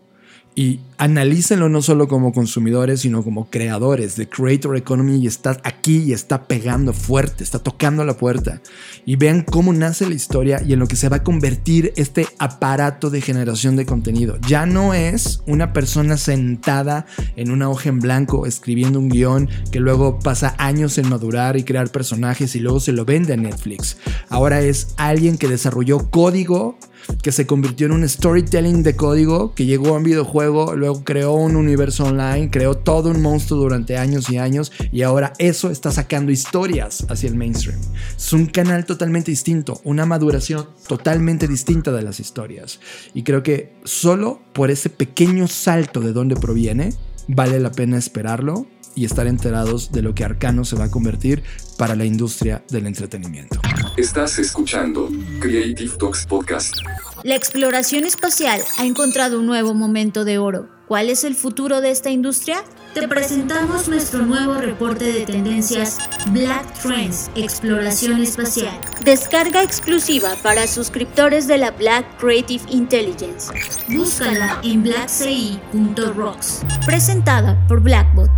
[0.59, 4.15] Y analícenlo no solo como consumidores, sino como creadores.
[4.15, 8.63] The Creator Economy está aquí y está pegando fuerte, está tocando la puerta.
[9.05, 12.27] Y vean cómo nace la historia y en lo que se va a convertir este
[12.39, 14.39] aparato de generación de contenido.
[14.49, 17.05] Ya no es una persona sentada
[17.37, 21.65] en una hoja en blanco escribiendo un guion que luego pasa años en madurar y
[21.65, 23.99] crear personajes y luego se lo vende a Netflix.
[24.31, 26.79] Ahora es alguien que desarrolló código
[27.23, 31.35] que se convirtió en un storytelling de código, que llegó a un videojuego, luego creó
[31.35, 35.91] un universo online, creó todo un monstruo durante años y años y ahora eso está
[35.91, 37.79] sacando historias hacia el mainstream.
[38.17, 42.81] Es un canal totalmente distinto, una maduración totalmente distinta de las historias.
[43.15, 46.93] Y creo que solo por ese pequeño salto de dónde proviene,
[47.29, 51.45] vale la pena esperarlo y estar enterados de lo que Arcano se va a convertir
[51.79, 53.61] para la industria del entretenimiento.
[53.97, 55.09] Estás escuchando
[55.41, 56.75] Creative Talks Podcast.
[57.23, 60.69] La exploración espacial ha encontrado un nuevo momento de oro.
[60.89, 62.63] ¿Cuál es el futuro de esta industria?
[62.95, 65.99] Te presentamos nuestro nuevo reporte de tendencias
[66.31, 68.81] Black Trends Exploración Espacial.
[69.05, 73.53] Descarga exclusiva para suscriptores de la Black Creative Intelligence.
[73.89, 76.63] Búscala en blackci.rocks.
[76.87, 78.31] Presentada por Blackbot.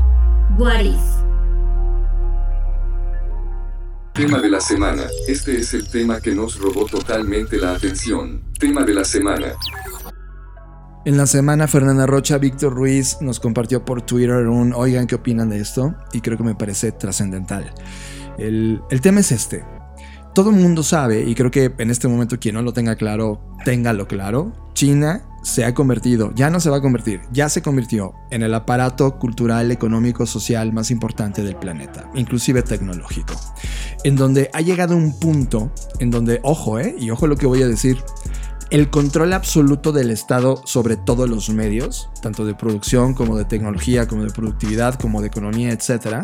[0.59, 0.99] What If.
[4.13, 5.05] Tema de la semana.
[5.29, 8.43] Este es el tema que nos robó totalmente la atención.
[8.59, 9.53] Tema de la semana.
[11.05, 15.49] En la semana, Fernanda Rocha, Víctor Ruiz nos compartió por Twitter un, oigan, ¿qué opinan
[15.49, 15.95] de esto?
[16.13, 17.73] Y creo que me parece trascendental.
[18.37, 19.65] El, el tema es este.
[20.35, 23.41] Todo el mundo sabe, y creo que en este momento quien no lo tenga claro,
[23.65, 28.15] téngalo claro, China se ha convertido, ya no se va a convertir, ya se convirtió
[28.31, 33.35] en el aparato cultural, económico, social más importante del planeta, inclusive tecnológico,
[34.05, 37.63] en donde ha llegado un punto en donde, ojo, eh, y ojo lo que voy
[37.63, 37.99] a decir,
[38.71, 44.07] el control absoluto del Estado sobre todos los medios, tanto de producción como de tecnología,
[44.07, 46.23] como de productividad, como de economía, etcétera.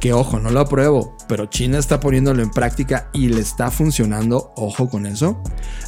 [0.00, 4.52] Que ojo, no lo apruebo, pero China está poniéndolo en práctica y le está funcionando,
[4.56, 5.42] ojo con eso.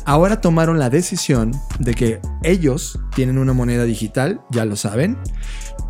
[0.04, 5.16] Ahora tomaron la decisión de que ellos tienen una moneda digital, ya lo saben,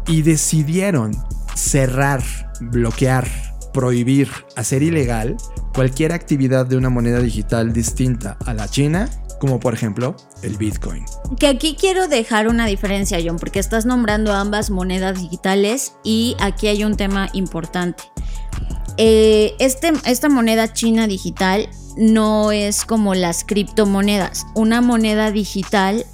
[0.06, 1.12] y decidieron
[1.54, 2.22] cerrar,
[2.60, 3.26] bloquear,
[3.72, 5.36] prohibir, hacer ilegal
[5.74, 9.08] cualquier actividad de una moneda digital distinta a la China
[9.40, 11.04] como por ejemplo el Bitcoin.
[11.38, 16.68] Que aquí quiero dejar una diferencia, John, porque estás nombrando ambas monedas digitales y aquí
[16.68, 18.04] hay un tema importante.
[18.96, 24.46] Eh, este, esta moneda china digital no es como las criptomonedas.
[24.54, 26.04] Una moneda digital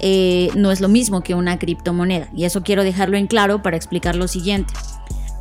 [0.00, 2.28] eh, no es lo mismo que una criptomoneda.
[2.36, 4.74] Y eso quiero dejarlo en claro para explicar lo siguiente.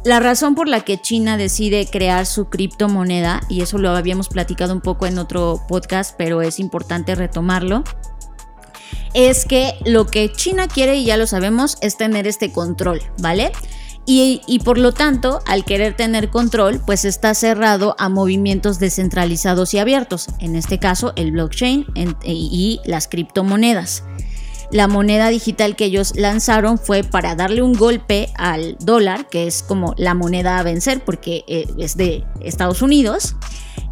[0.03, 4.73] La razón por la que China decide crear su criptomoneda, y eso lo habíamos platicado
[4.73, 7.85] un poco en otro podcast, pero es importante retomarlo,
[9.13, 13.53] es que lo que China quiere, y ya lo sabemos, es tener este control, ¿vale?
[14.05, 19.79] Y, por lo tanto, al querer tener control, pues está cerrado a movimientos descentralizados y
[19.79, 21.85] abiertos, en este caso el blockchain
[22.25, 24.03] y las criptomonedas.
[24.73, 29.61] La moneda digital que ellos lanzaron fue para darle un golpe al dólar, que es
[29.61, 33.35] como la moneda a vencer porque eh, es de Estados Unidos.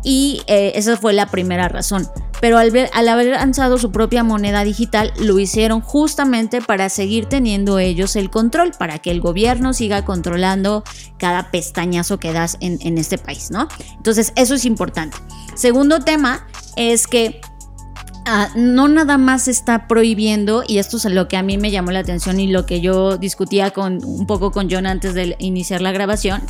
[0.03, 2.07] Y eh, esa fue la primera razón.
[2.41, 7.77] Pero al, al haber lanzado su propia moneda digital, lo hicieron justamente para seguir teniendo
[7.77, 10.83] ellos el control, para que el gobierno siga controlando
[11.19, 13.67] cada pestañazo que das en, en este país, ¿no?
[13.97, 15.15] Entonces, eso es importante.
[15.53, 17.39] Segundo tema es que
[18.25, 21.91] Ah, no nada más está prohibiendo, y esto es lo que a mí me llamó
[21.91, 25.81] la atención y lo que yo discutía con, un poco con John antes de iniciar
[25.81, 26.43] la grabación,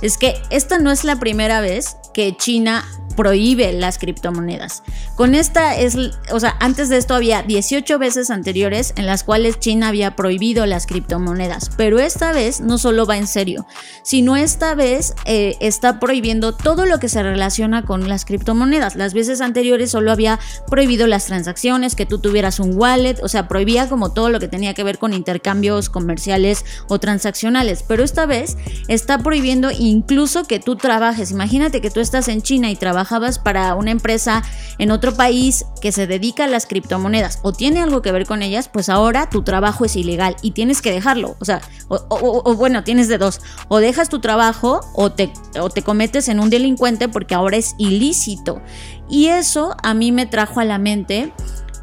[0.00, 2.84] es que esta no es la primera vez que China
[3.18, 4.84] prohíbe las criptomonedas.
[5.16, 5.96] Con esta es,
[6.30, 10.66] o sea, antes de esto había 18 veces anteriores en las cuales China había prohibido
[10.66, 13.66] las criptomonedas, pero esta vez no solo va en serio,
[14.04, 18.94] sino esta vez eh, está prohibiendo todo lo que se relaciona con las criptomonedas.
[18.94, 20.38] Las veces anteriores solo había
[20.70, 24.46] prohibido las transacciones, que tú tuvieras un wallet, o sea, prohibía como todo lo que
[24.46, 30.60] tenía que ver con intercambios comerciales o transaccionales, pero esta vez está prohibiendo incluso que
[30.60, 31.32] tú trabajes.
[31.32, 33.07] Imagínate que tú estás en China y trabajas
[33.42, 34.42] para una empresa
[34.78, 38.42] en otro país que se dedica a las criptomonedas o tiene algo que ver con
[38.42, 41.36] ellas, pues ahora tu trabajo es ilegal y tienes que dejarlo.
[41.40, 43.40] O sea, o, bueno, tienes de dos.
[43.68, 47.74] O dejas tu trabajo o te, o te cometes en un delincuente porque ahora es
[47.78, 48.60] ilícito.
[49.08, 51.32] Y eso a mí me trajo a la mente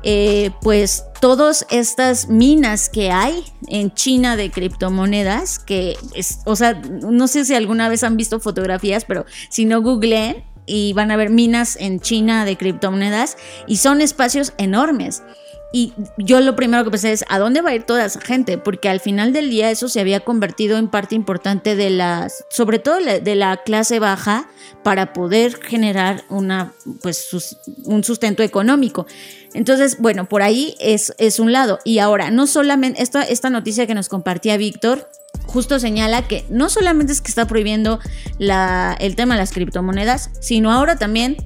[0.07, 6.73] eh, pues todas estas minas que hay en China de criptomonedas, que es, o sea,
[6.75, 11.17] no sé si alguna vez han visto fotografías, pero si no googleen, y van a
[11.17, 15.23] ver minas en China de criptomonedas y son espacios enormes.
[15.71, 18.57] Y yo lo primero que pensé es, ¿a dónde va a ir toda esa gente?
[18.57, 22.79] Porque al final del día eso se había convertido en parte importante de las, sobre
[22.79, 24.47] todo de la clase baja,
[24.83, 29.05] para poder generar una, pues, un sustento económico.
[29.53, 31.79] Entonces, bueno, por ahí es, es un lado.
[31.83, 35.09] Y ahora, no solamente, esta, esta noticia que nos compartía Víctor,
[35.47, 37.99] justo señala que no solamente es que está prohibiendo
[38.37, 41.37] la, el tema de las criptomonedas, sino ahora también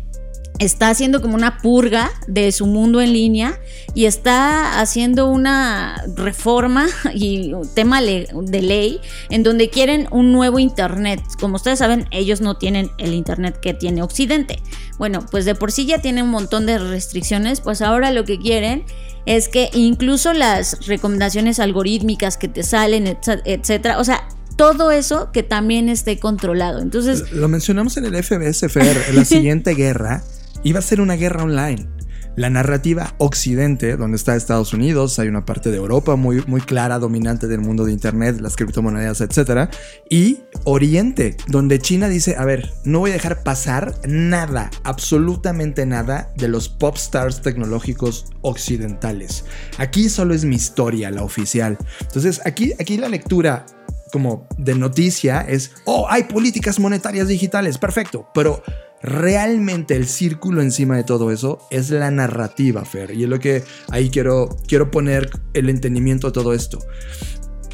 [0.59, 3.59] está haciendo como una purga de su mundo en línea
[3.95, 10.59] y está haciendo una reforma y un tema de ley en donde quieren un nuevo
[10.59, 11.21] Internet.
[11.39, 14.59] Como ustedes saben, ellos no tienen el Internet que tiene Occidente.
[14.97, 18.37] Bueno, pues de por sí ya tienen un montón de restricciones, pues ahora lo que
[18.37, 18.83] quieren
[19.25, 25.41] es que incluso las recomendaciones algorítmicas que te salen, etcétera, o sea, todo eso que
[25.41, 26.79] también esté controlado.
[26.79, 30.23] Entonces, lo mencionamos en el FBS en la siguiente guerra
[30.63, 31.87] iba a ser una guerra online.
[32.35, 36.97] La narrativa occidente, donde está Estados Unidos, hay una parte de Europa muy, muy clara,
[36.97, 39.69] dominante del mundo de Internet, las criptomonedas, etc.
[40.09, 46.31] Y Oriente, donde China dice, a ver, no voy a dejar pasar nada, absolutamente nada
[46.37, 49.43] de los pop stars tecnológicos occidentales.
[49.77, 51.77] Aquí solo es mi historia, la oficial.
[51.99, 53.65] Entonces, aquí, aquí la lectura
[54.13, 58.63] como de noticia es, oh, hay políticas monetarias digitales, perfecto, pero
[59.01, 63.11] realmente el círculo encima de todo eso es la narrativa, Fer.
[63.11, 66.79] Y es lo que ahí quiero, quiero poner el entendimiento de todo esto.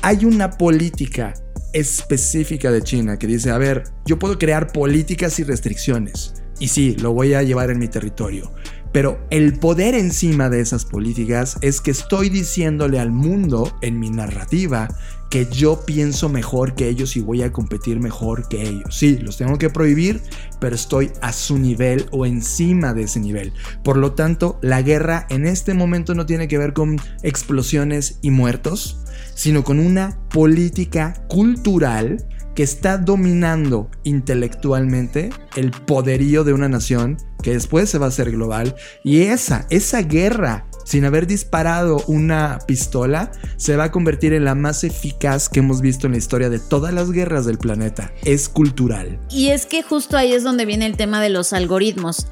[0.02, 1.34] Hay una política
[1.74, 6.34] específica de China que dice, a ver, yo puedo crear políticas y restricciones.
[6.60, 8.54] Y sí, lo voy a llevar en mi territorio.
[8.96, 14.10] Pero el poder encima de esas políticas es que estoy diciéndole al mundo en mi
[14.10, 14.88] narrativa
[15.30, 18.96] que yo pienso mejor que ellos y voy a competir mejor que ellos.
[18.96, 20.22] Sí, los tengo que prohibir,
[20.62, 23.52] pero estoy a su nivel o encima de ese nivel.
[23.84, 28.32] Por lo tanto, la guerra en este momento no tiene que ver con explosiones y
[28.32, 29.04] muertos,
[29.34, 32.26] sino con una política cultural
[32.56, 38.32] que está dominando intelectualmente el poderío de una nación que después se va a hacer
[38.32, 38.76] global.
[39.04, 44.56] Y esa, esa guerra, sin haber disparado una pistola, se va a convertir en la
[44.56, 48.12] más eficaz que hemos visto en la historia de todas las guerras del planeta.
[48.24, 49.20] Es cultural.
[49.30, 52.28] Y es que justo ahí es donde viene el tema de los algoritmos.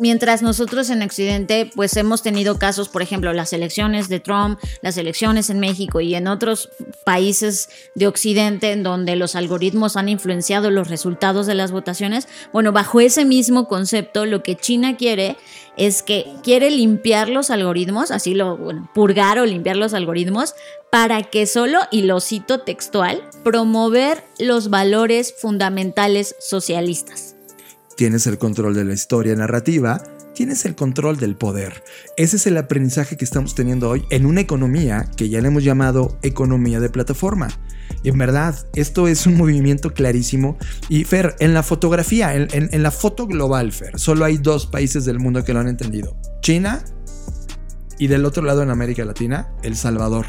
[0.00, 4.96] Mientras nosotros en Occidente, pues hemos tenido casos, por ejemplo, las elecciones de Trump, las
[4.96, 6.68] elecciones en México y en otros
[7.04, 12.28] países de Occidente, en donde los algoritmos han influenciado los resultados de las votaciones.
[12.52, 15.36] Bueno, bajo ese mismo concepto, lo que China quiere
[15.76, 20.54] es que quiere limpiar los algoritmos, así lo, bueno, purgar o limpiar los algoritmos,
[20.92, 27.37] para que solo, y lo cito textual, promover los valores fundamentales socialistas
[27.98, 30.00] tienes el control de la historia narrativa,
[30.32, 31.82] tienes el control del poder.
[32.16, 35.64] Ese es el aprendizaje que estamos teniendo hoy en una economía que ya le hemos
[35.64, 37.48] llamado economía de plataforma.
[38.04, 40.58] En verdad, esto es un movimiento clarísimo.
[40.88, 45.04] Y Fer, en la fotografía, en, en la foto global, Fer, solo hay dos países
[45.04, 46.16] del mundo que lo han entendido.
[46.40, 46.84] China
[47.98, 50.26] y del otro lado en América Latina, El Salvador.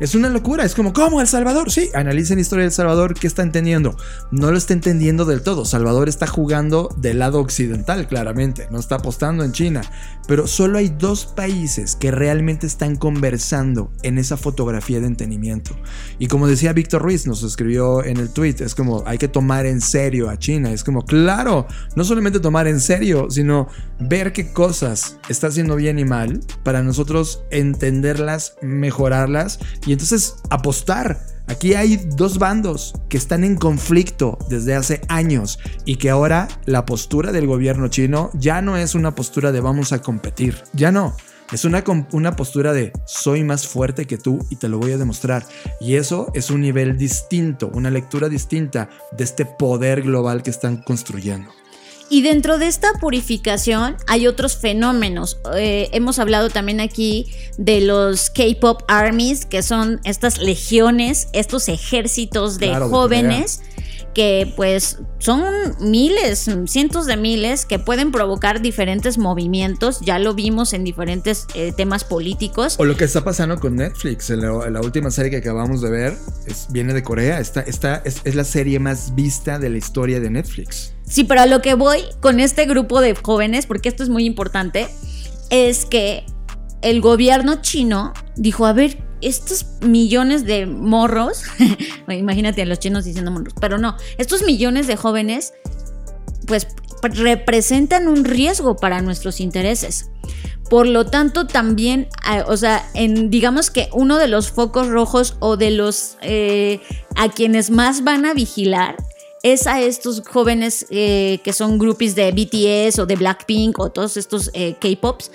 [0.00, 1.72] Es una locura, es como, ¿cómo El Salvador?
[1.72, 3.96] Sí, analicen la historia del Salvador, ¿qué está entendiendo?
[4.30, 5.64] No lo está entendiendo del todo.
[5.64, 9.82] Salvador está jugando del lado occidental, claramente, no está apostando en China.
[10.28, 15.74] Pero solo hay dos países que realmente están conversando en esa fotografía de entendimiento.
[16.20, 19.66] Y como decía Víctor Ruiz, nos escribió en el tweet, es como, hay que tomar
[19.66, 20.70] en serio a China.
[20.70, 23.66] Es como, claro, no solamente tomar en serio, sino
[23.98, 29.58] ver qué cosas está haciendo bien y mal para nosotros entenderlas, mejorarlas
[29.88, 31.18] y entonces apostar.
[31.46, 36.84] Aquí hay dos bandos que están en conflicto desde hace años y que ahora la
[36.84, 41.16] postura del gobierno chino ya no es una postura de vamos a competir, ya no.
[41.52, 41.82] Es una,
[42.12, 45.46] una postura de soy más fuerte que tú y te lo voy a demostrar.
[45.80, 50.82] Y eso es un nivel distinto, una lectura distinta de este poder global que están
[50.82, 51.50] construyendo.
[52.10, 55.38] Y dentro de esta purificación hay otros fenómenos.
[55.54, 57.26] Eh, hemos hablado también aquí
[57.58, 63.60] de los K-Pop Armies, que son estas legiones, estos ejércitos de jóvenes
[64.18, 65.44] que pues son
[65.78, 70.00] miles, cientos de miles que pueden provocar diferentes movimientos.
[70.00, 72.74] Ya lo vimos en diferentes eh, temas políticos.
[72.80, 74.30] O lo que está pasando con Netflix.
[74.30, 76.16] La, última serie que acabamos de ver
[76.70, 77.38] viene de Corea.
[77.38, 80.94] Esta, esta es, es la serie más vista de la historia de Netflix.
[81.06, 84.24] Sí, pero a lo que voy con este grupo de jóvenes, porque esto es muy
[84.24, 84.88] importante,
[85.50, 86.26] es que
[86.82, 91.42] el gobierno chino dijo, a ver, estos millones de morros,
[92.08, 95.54] imagínate a los chinos diciendo morros, pero no, estos millones de jóvenes,
[96.46, 96.66] pues
[97.02, 100.10] representan un riesgo para nuestros intereses.
[100.68, 102.08] Por lo tanto, también,
[102.46, 106.80] o sea, digamos que uno de los focos rojos o de los eh,
[107.16, 108.96] a quienes más van a vigilar
[109.42, 114.18] es a estos jóvenes eh, que son groupies de BTS o de Blackpink o todos
[114.18, 115.30] estos eh, K-Pops.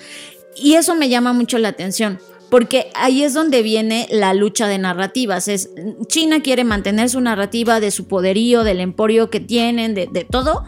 [0.56, 2.20] Y eso me llama mucho la atención
[2.54, 5.48] porque ahí es donde viene la lucha de narrativas.
[5.48, 5.70] Es,
[6.06, 10.62] China quiere mantener su narrativa de su poderío, del emporio que tienen, de, todo,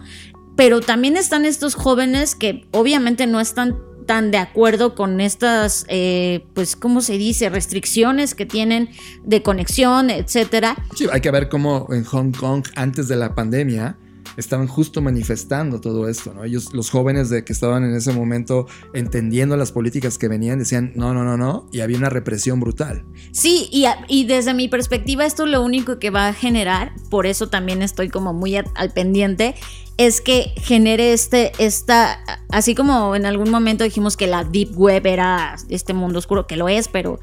[0.56, 6.44] pero también están estos jóvenes que obviamente no están tan de acuerdo con estas, eh,
[6.54, 7.50] pues, ¿cómo se dice?
[7.50, 8.88] Restricciones que tienen
[9.22, 10.74] de conexión, etcétera.
[10.96, 13.96] Sí, hay que ver cómo en Hong Kong, antes de la pandemia,
[14.36, 16.44] estaban justo manifestando todo esto, ¿no?
[16.44, 20.92] Ellos, los jóvenes de que estaban en ese momento entendiendo las políticas que venían, decían,
[20.94, 23.04] no, no, no, no, y había una represión brutal.
[23.32, 27.48] Sí, y, y desde mi perspectiva esto lo único que va a generar, por eso
[27.48, 29.54] también estoy como muy al pendiente,
[29.98, 32.18] es que genere este, esta,
[32.50, 36.56] así como en algún momento dijimos que la Deep Web era este mundo oscuro, que
[36.56, 37.18] lo es, pero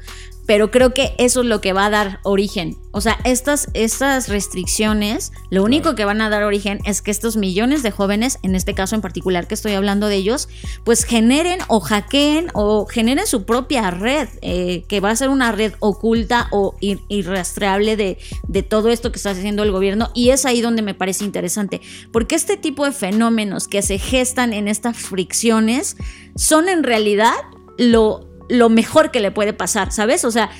[0.46, 2.76] pero creo que eso es lo que va a dar origen.
[2.92, 7.36] O sea, estas, estas restricciones, lo único que van a dar origen es que estos
[7.36, 10.48] millones de jóvenes, en este caso en particular que estoy hablando de ellos,
[10.84, 15.50] pues generen o hackeen o generen su propia red, eh, que va a ser una
[15.50, 20.10] red oculta o irrastreable de, de todo esto que está haciendo el gobierno.
[20.14, 21.80] Y es ahí donde me parece interesante,
[22.12, 25.96] porque este tipo de fenómenos que se gestan en estas fricciones
[26.36, 27.32] son en realidad
[27.76, 30.24] lo lo mejor que le puede pasar, ¿sabes?
[30.24, 30.50] O sea,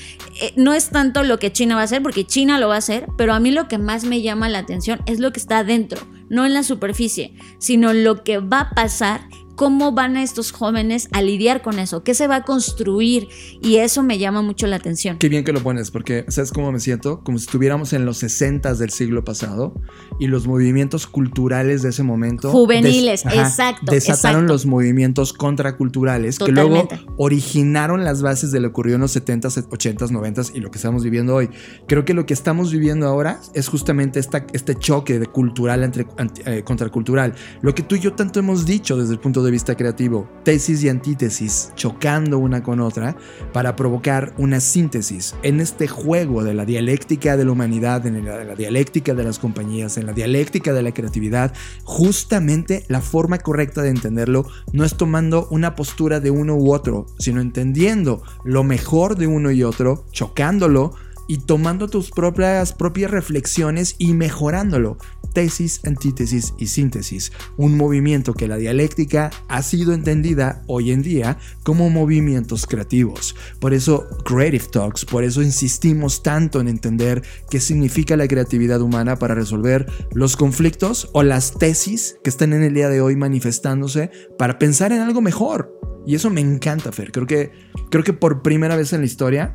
[0.40, 2.78] eh, no es tanto lo que China va a hacer, porque China lo va a
[2.78, 5.58] hacer, pero a mí lo que más me llama la atención es lo que está
[5.58, 11.08] adentro, no en la superficie, sino lo que va a pasar ¿Cómo van estos jóvenes
[11.12, 12.02] a lidiar con eso?
[12.02, 13.28] ¿Qué se va a construir?
[13.62, 15.18] Y eso me llama mucho la atención.
[15.18, 17.20] Qué bien que lo pones, porque ¿sabes cómo me siento?
[17.24, 19.74] Como si estuviéramos en los 60 del siglo pasado
[20.18, 22.50] y los movimientos culturales de ese momento.
[22.50, 23.92] Juveniles, exacto.
[23.92, 29.16] Desataron los movimientos contraculturales que luego originaron las bases de lo que ocurrió en los
[29.16, 31.48] 70s, 80s, 90s y lo que estamos viviendo hoy.
[31.86, 36.06] Creo que lo que estamos viviendo ahora es justamente esta, este choque de cultural entre,
[36.44, 37.34] eh, contracultural.
[37.62, 40.28] Lo que tú y yo tanto hemos dicho desde el punto de de vista creativo,
[40.42, 43.16] tesis y antítesis chocando una con otra
[43.52, 48.54] para provocar una síntesis en este juego de la dialéctica de la humanidad, en la,
[48.54, 51.52] dialéctica de las compañías, en la dialéctica de la creatividad,
[51.84, 57.06] justamente la forma correcta de entenderlo no es tomando una postura de uno u otro,
[57.18, 60.94] sino entendiendo lo mejor de uno y otro, chocándolo
[61.26, 64.98] y tomando tus propias, propias reflexiones y mejorándolo.
[65.32, 67.32] Tesis, antítesis y síntesis.
[67.56, 73.34] Un movimiento que la dialéctica ha sido entendida hoy en día como movimientos creativos.
[73.58, 79.16] Por eso Creative Talks, por eso insistimos tanto en entender qué significa la creatividad humana
[79.16, 84.10] para resolver los conflictos o las tesis que están en el día de hoy manifestándose
[84.38, 85.72] para pensar en algo mejor.
[86.06, 87.10] Y eso me encanta, Fer.
[87.12, 87.50] Creo que,
[87.90, 89.52] creo que por primera vez en la historia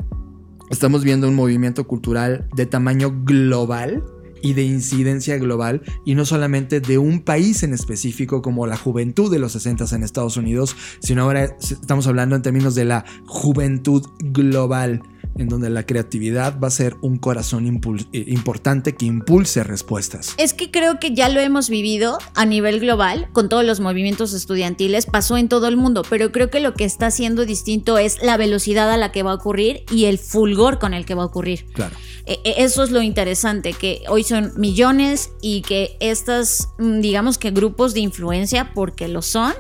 [0.70, 4.04] estamos viendo un movimiento cultural de tamaño global
[4.42, 9.32] y de incidencia global y no solamente de un país en específico como la juventud
[9.32, 14.06] de los 60 en Estados Unidos, sino ahora estamos hablando en términos de la juventud
[14.20, 15.02] global
[15.40, 20.36] en donde la creatividad va a ser un corazón eh, importante que impulse respuestas.
[20.38, 24.34] Es que creo que ya lo hemos vivido a nivel global con todos los movimientos
[24.34, 28.22] estudiantiles, pasó en todo el mundo, pero creo que lo que está siendo distinto es
[28.22, 31.24] la velocidad a la que va a ocurrir y el fulgor con el que va
[31.24, 31.66] a ocurrir.
[31.74, 31.96] Claro.
[32.26, 37.38] E, e, eso es lo interesante, que hoy son millones y que estas, mm, digamos
[37.38, 39.54] que grupos de influencia, porque lo son,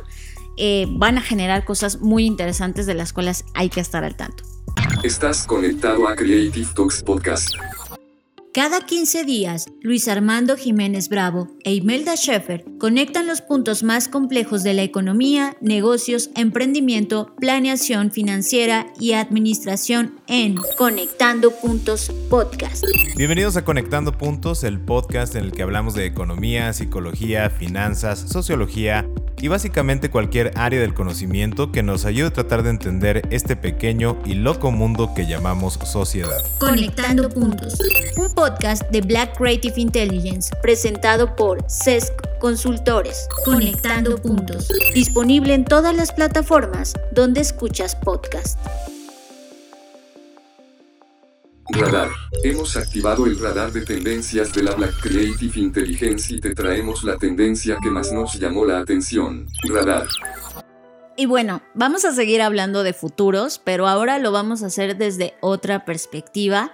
[0.58, 4.44] eh, van a generar cosas muy interesantes de las cuales hay que estar al tanto.
[5.04, 7.56] Estás conectado a Creative Talks Podcast.
[8.60, 14.64] Cada 15 días, Luis Armando Jiménez Bravo e Imelda Schaeffer conectan los puntos más complejos
[14.64, 22.84] de la economía, negocios, emprendimiento, planeación financiera y administración en Conectando Puntos Podcast.
[23.16, 29.08] Bienvenidos a Conectando Puntos, el podcast en el que hablamos de economía, psicología, finanzas, sociología
[29.42, 34.22] y básicamente cualquier área del conocimiento que nos ayude a tratar de entender este pequeño
[34.26, 36.44] y loco mundo que llamamos sociedad.
[36.60, 37.80] Conectando Puntos
[38.40, 38.49] podcast
[38.92, 46.94] de Black Creative Intelligence presentado por CESC Consultores, Conectando Puntos, disponible en todas las plataformas
[47.12, 48.58] donde escuchas podcast.
[51.70, 52.10] Radar.
[52.44, 57.18] Hemos activado el radar de tendencias de la Black Creative Intelligence y te traemos la
[57.18, 59.48] tendencia que más nos llamó la atención.
[59.72, 60.08] Radar.
[61.16, 65.36] Y bueno, vamos a seguir hablando de futuros, pero ahora lo vamos a hacer desde
[65.42, 66.72] otra perspectiva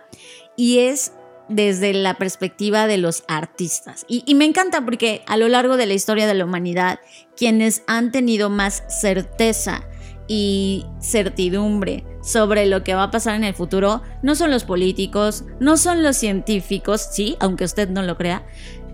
[0.55, 1.11] y es
[1.49, 4.05] desde la perspectiva de los artistas.
[4.07, 6.99] Y, me encanta porque a lo largo de la historia de la humanidad,
[7.37, 9.83] quienes han tenido más certeza
[10.27, 15.43] y certidumbre sobre lo que va a pasar en el futuro no son los políticos,
[15.59, 18.43] no son los científicos, sí, aunque usted no lo crea,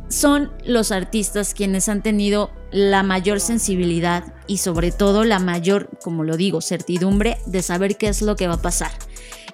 [0.09, 6.23] son los artistas quienes han tenido la mayor sensibilidad y sobre todo la mayor, como
[6.23, 8.91] lo digo, certidumbre de saber qué es lo que va a pasar.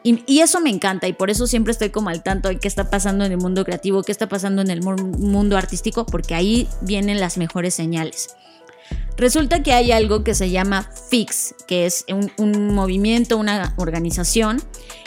[0.04, 2.90] Y, eso me encanta y por eso siempre estoy como al tanto de qué está
[2.90, 7.20] pasando en el mundo creativo, qué está pasando en el mundo artístico, porque ahí vienen
[7.20, 8.30] las mejores señales.
[9.18, 12.06] Resulta que hay algo que se llama FIX, que es
[12.38, 14.62] un, movimiento, una organización,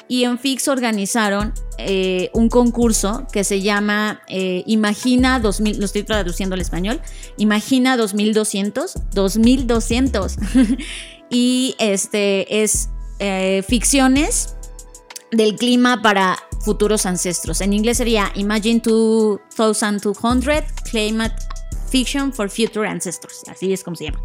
[0.08, 6.02] y en FIX organizaron eh, un concurso que se llama eh, Imagina 2000, lo estoy
[6.02, 7.00] traduciendo al español,
[7.36, 10.36] Imagina 2200, 2200,
[11.30, 12.88] y este es
[13.20, 14.56] eh, ficciones
[15.32, 17.60] del clima para futuros ancestros.
[17.60, 20.16] En inglés sería Imagine 2200
[20.90, 21.36] Climate
[21.90, 23.42] Fiction for Future Ancestors.
[23.48, 24.22] Así es como se llama.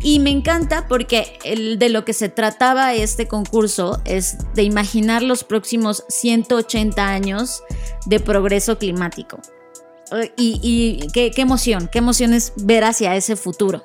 [0.00, 5.22] Y me encanta porque el, de lo que se trataba este concurso es de imaginar
[5.22, 7.62] los próximos 180 años
[8.06, 9.38] de progreso climático.
[10.36, 13.82] Y, qué, qué emoción, qué emoción es ver hacia ese futuro.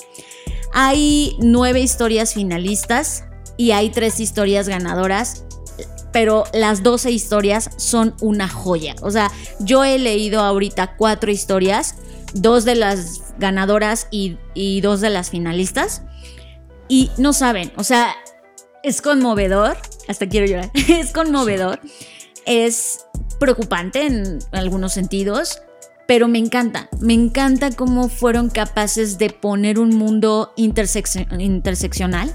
[0.74, 3.24] Hay nueve historias finalistas
[3.56, 5.46] y hay tres historias ganadoras
[6.12, 8.96] pero las 12 historias son una joya.
[9.02, 11.96] O sea, yo he leído ahorita cuatro historias,
[12.34, 14.38] dos de las ganadoras y,
[14.82, 16.04] dos de las finalistas.
[16.88, 18.16] Y no saben, o sea,
[18.84, 19.78] es conmovedor,
[20.08, 21.82] hasta quiero llorar, es conmovedor,
[22.46, 23.06] es
[23.40, 25.62] preocupante en algunos sentidos,
[26.08, 32.34] pero me encanta, me encanta cómo fueron capaces de poner un mundo interseccional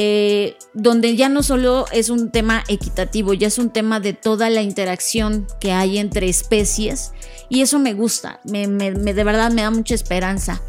[0.00, 4.48] eh, donde ya no solo es un tema equitativo, ya es un tema de toda
[4.48, 7.12] la interacción que hay entre especies
[7.48, 10.62] y eso me gusta, de verdad me da mucha esperanza.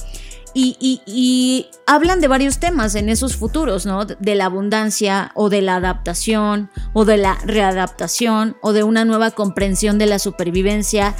[0.56, 4.06] Y, hablan de varios temas en esos futuros, ¿no?
[4.06, 9.32] De la abundancia o de la adaptación o de la readaptación o de una nueva
[9.32, 11.16] comprensión de la supervivencia.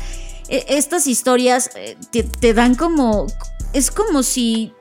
[0.48, 3.28] E, estas historias eh, te dan como...
[3.72, 4.74] Es como si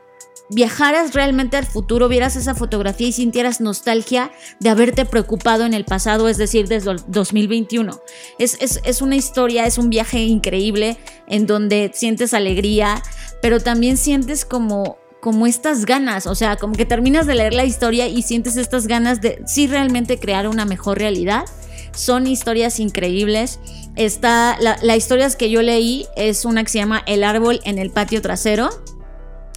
[0.51, 4.30] viajaras realmente al futuro, vieras esa fotografía y sintieras nostalgia
[4.61, 8.01] de haberte preocupado en el pasado, es decir, desde el 2021.
[8.38, 10.96] Es, es, es una historia, es un viaje increíble
[11.26, 13.03] en donde sientes alegría,
[13.42, 17.64] pero también sientes como como estas ganas, o sea, como que terminas de leer la
[17.64, 21.44] historia y sientes estas ganas de sí realmente crear una mejor realidad.
[21.92, 23.59] Son historias increíbles.
[23.96, 27.78] Está, la, la historia que yo leí es una que se llama El árbol en
[27.78, 28.70] el patio trasero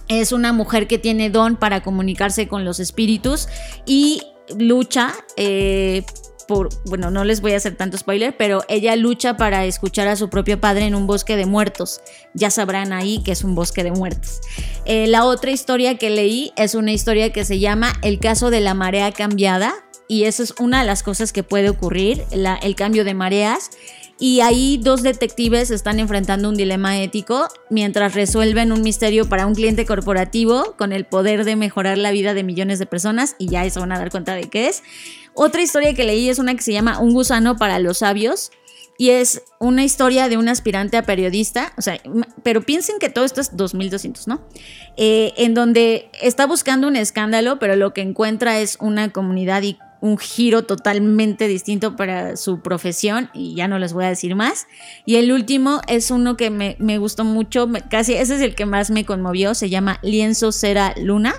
[0.08, 3.48] es una mujer que tiene don para comunicarse con los espíritus
[3.86, 4.22] y
[4.58, 6.04] lucha eh,
[6.46, 10.16] por, bueno, no les voy a hacer tanto spoiler, pero ella lucha para escuchar a
[10.16, 12.00] su propio padre en un bosque de muertos.
[12.34, 14.40] Ya sabrán ahí que es un bosque de muertos.
[14.84, 18.60] Eh, la otra historia que leí es una historia que se llama El caso de
[18.60, 19.72] la marea cambiada
[20.08, 23.70] y eso es una de las cosas que puede ocurrir, el cambio de mareas
[24.22, 29.54] y ahí dos detectives están enfrentando un dilema ético mientras resuelven un misterio para un
[29.56, 33.68] cliente corporativo con el poder de mejorar la vida de millones de personas y ya
[33.68, 34.84] se van a dar cuenta de qué es.
[35.34, 38.52] Otra historia que leí es una que se llama Un gusano para los sabios
[38.96, 42.00] y es una historia de un aspirante a periodista, o sea,
[42.44, 44.46] pero piensen que todo esto es 2200, ¿no?
[44.96, 49.78] Eh, en donde está buscando un escándalo, pero lo que encuentra es una comunidad y
[50.02, 54.66] un giro totalmente distinto para su profesión y ya no les voy a decir más.
[55.06, 58.90] Y el último es uno que me, gustó mucho, casi ese es el que más
[58.90, 61.34] me conmovió, se llama Lienzo Cera Luna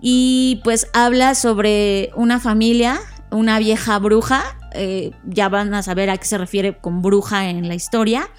[0.00, 6.16] y pues habla sobre una familia, una vieja bruja, eh, ya van a saber a
[6.16, 8.30] qué se refiere con bruja en la historia,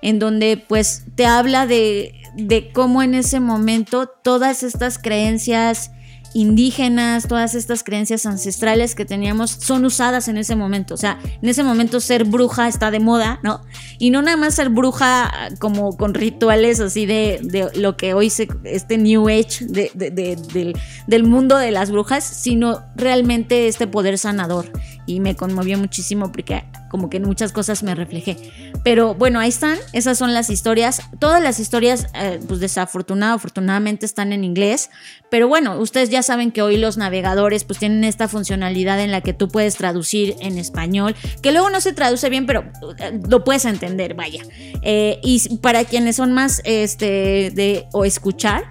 [0.00, 5.90] en donde pues te habla de, de cómo en ese momento todas estas creencias
[6.36, 10.92] indígenas, todas estas creencias ancestrales que teníamos son usadas en ese momento.
[10.92, 13.62] O sea, en ese momento ser bruja está de moda, ¿no?
[13.98, 18.48] Y no nada más ser bruja como con rituales así de, lo que hoy se,
[18.64, 20.76] este New Age del,
[21.06, 24.70] del mundo de las brujas, sino realmente este poder sanador.
[25.06, 28.36] Y me conmovió muchísimo porque como que en muchas cosas me reflejé.
[28.84, 31.02] Pero bueno, ahí están, esas son las historias.
[31.18, 34.90] Todas las historias, eh, pues desafortunadamente, afortunadamente están en inglés.
[35.30, 39.20] Pero bueno, ustedes ya saben que hoy los navegadores pues tienen esta funcionalidad en la
[39.20, 42.64] que tú puedes traducir en español, que luego no se traduce bien, pero
[42.98, 44.42] eh, lo puedes entender, vaya.
[44.82, 48.64] Eh, y para quienes son más este, de o escuchar,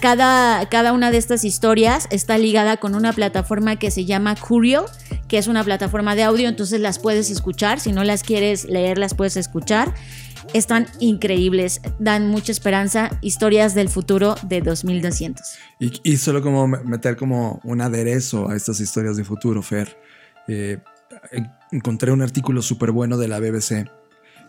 [0.00, 4.84] cada, cada una de estas historias está ligada con una plataforma que se llama Curial,
[5.28, 8.98] que es una plataforma de audio, entonces las puedes escuchar, si no las quieres leer,
[8.98, 9.94] las puedes escuchar.
[10.54, 15.58] Están increíbles, dan mucha esperanza, historias del futuro de 2200.
[15.78, 19.98] Y, solo como meter como un aderezo a estas historias de futuro, Fer.
[20.48, 20.78] Eh,
[21.70, 23.86] encontré un artículo súper bueno de la BBC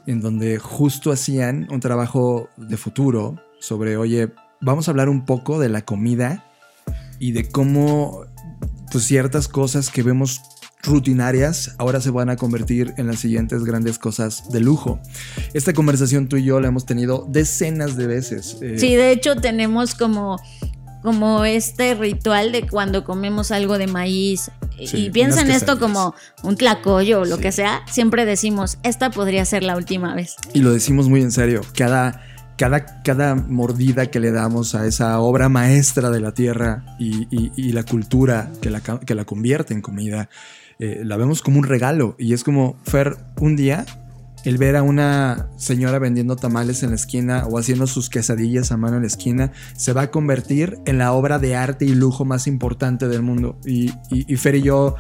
[0.08, 4.32] en donde justo hacían un trabajo de futuro sobre, oye,
[4.62, 6.46] vamos a hablar un poco de la comida
[7.20, 8.26] y de cómo
[8.92, 10.42] pues, ciertas cosas que vemos
[10.82, 15.00] rutinarias ahora se van a convertir en las siguientes grandes cosas de lujo.
[15.54, 18.58] Esta conversación tú y yo la hemos tenido decenas de veces.
[18.62, 18.80] Eh.
[18.80, 20.40] Sí, de hecho tenemos como
[21.02, 27.22] como este ritual de cuando comemos algo de maíz y piensan esto como un tlacoyo
[27.22, 30.36] o lo que sea, siempre decimos, esta podría ser la última vez.
[30.54, 31.62] Y lo decimos muy en serio.
[31.74, 32.22] Cada
[32.60, 38.52] cada, mordida que le damos a esa obra maestra de la tierra y, la cultura
[38.62, 40.30] que la, que la, convierte en comida,
[40.78, 42.16] eh, la vemos como un regalo.
[42.20, 43.86] Y es como, Fer, un día
[44.46, 48.78] el ver a una señora vendiendo tamales en la esquina o haciendo sus quesadillas a
[48.78, 52.24] mano en la esquina se va a convertir en la obra de arte y lujo
[52.24, 53.58] más importante del mundo.
[53.66, 54.96] Y, y Fer y yo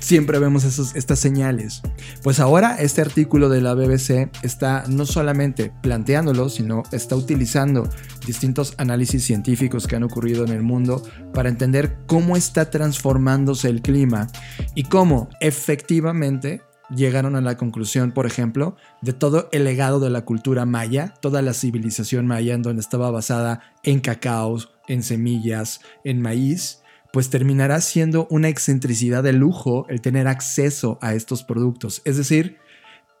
[0.00, 1.82] siempre vemos estas señales.
[2.22, 7.88] Pues ahora este artículo de la BBC está no solamente planteándolo, sino está utilizando
[8.26, 13.82] distintos análisis científicos que han ocurrido en el mundo para entender cómo está transformándose el
[13.82, 14.26] clima
[14.74, 16.62] y cómo efectivamente
[16.94, 21.42] llegaron a la conclusión, por ejemplo, de todo el legado de la cultura maya, toda
[21.42, 26.82] la civilización maya en donde estaba basada en cacaos, en semillas, en maíz,
[27.16, 32.02] pues terminará siendo una excentricidad de lujo el tener acceso a estos productos.
[32.04, 32.58] Es decir,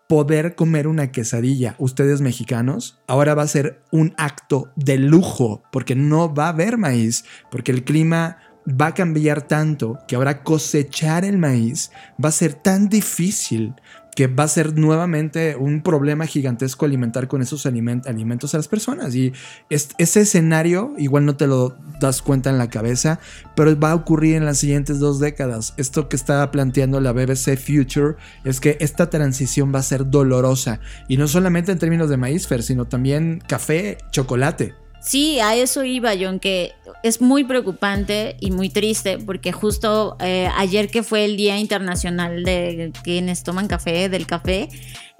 [0.06, 5.94] poder comer una quesadilla, ustedes mexicanos, ahora va a ser un acto de lujo, porque
[5.94, 8.36] no va a haber maíz, porque el clima
[8.68, 11.90] va a cambiar tanto que ahora cosechar el maíz
[12.22, 13.76] va a ser tan difícil
[14.16, 19.14] que va a ser nuevamente un problema gigantesco alimentar con esos alimentos a las personas.
[19.14, 19.34] Y
[19.68, 23.20] ese escenario igual no te lo das cuenta en la cabeza,
[23.54, 25.74] pero va a ocurrir en las siguientes dos décadas.
[25.76, 30.80] Esto que está planteando la BBC Future es que esta transición va a ser dolorosa.
[31.08, 36.14] Y no solamente en términos de maíz, sino también café, chocolate Sí, a eso iba
[36.14, 41.36] yo, que es muy preocupante y muy triste, porque justo eh, ayer que fue el
[41.36, 44.68] Día Internacional de quienes toman café, del café,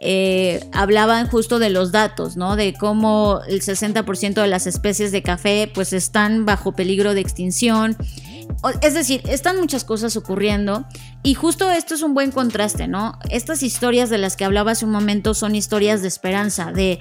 [0.00, 2.56] eh, hablaban justo de los datos, ¿no?
[2.56, 7.96] De cómo el 60% de las especies de café pues están bajo peligro de extinción.
[8.82, 10.86] Es decir, están muchas cosas ocurriendo
[11.22, 13.18] y justo esto es un buen contraste, ¿no?
[13.30, 17.00] Estas historias de las que hablaba hace un momento son historias de esperanza, de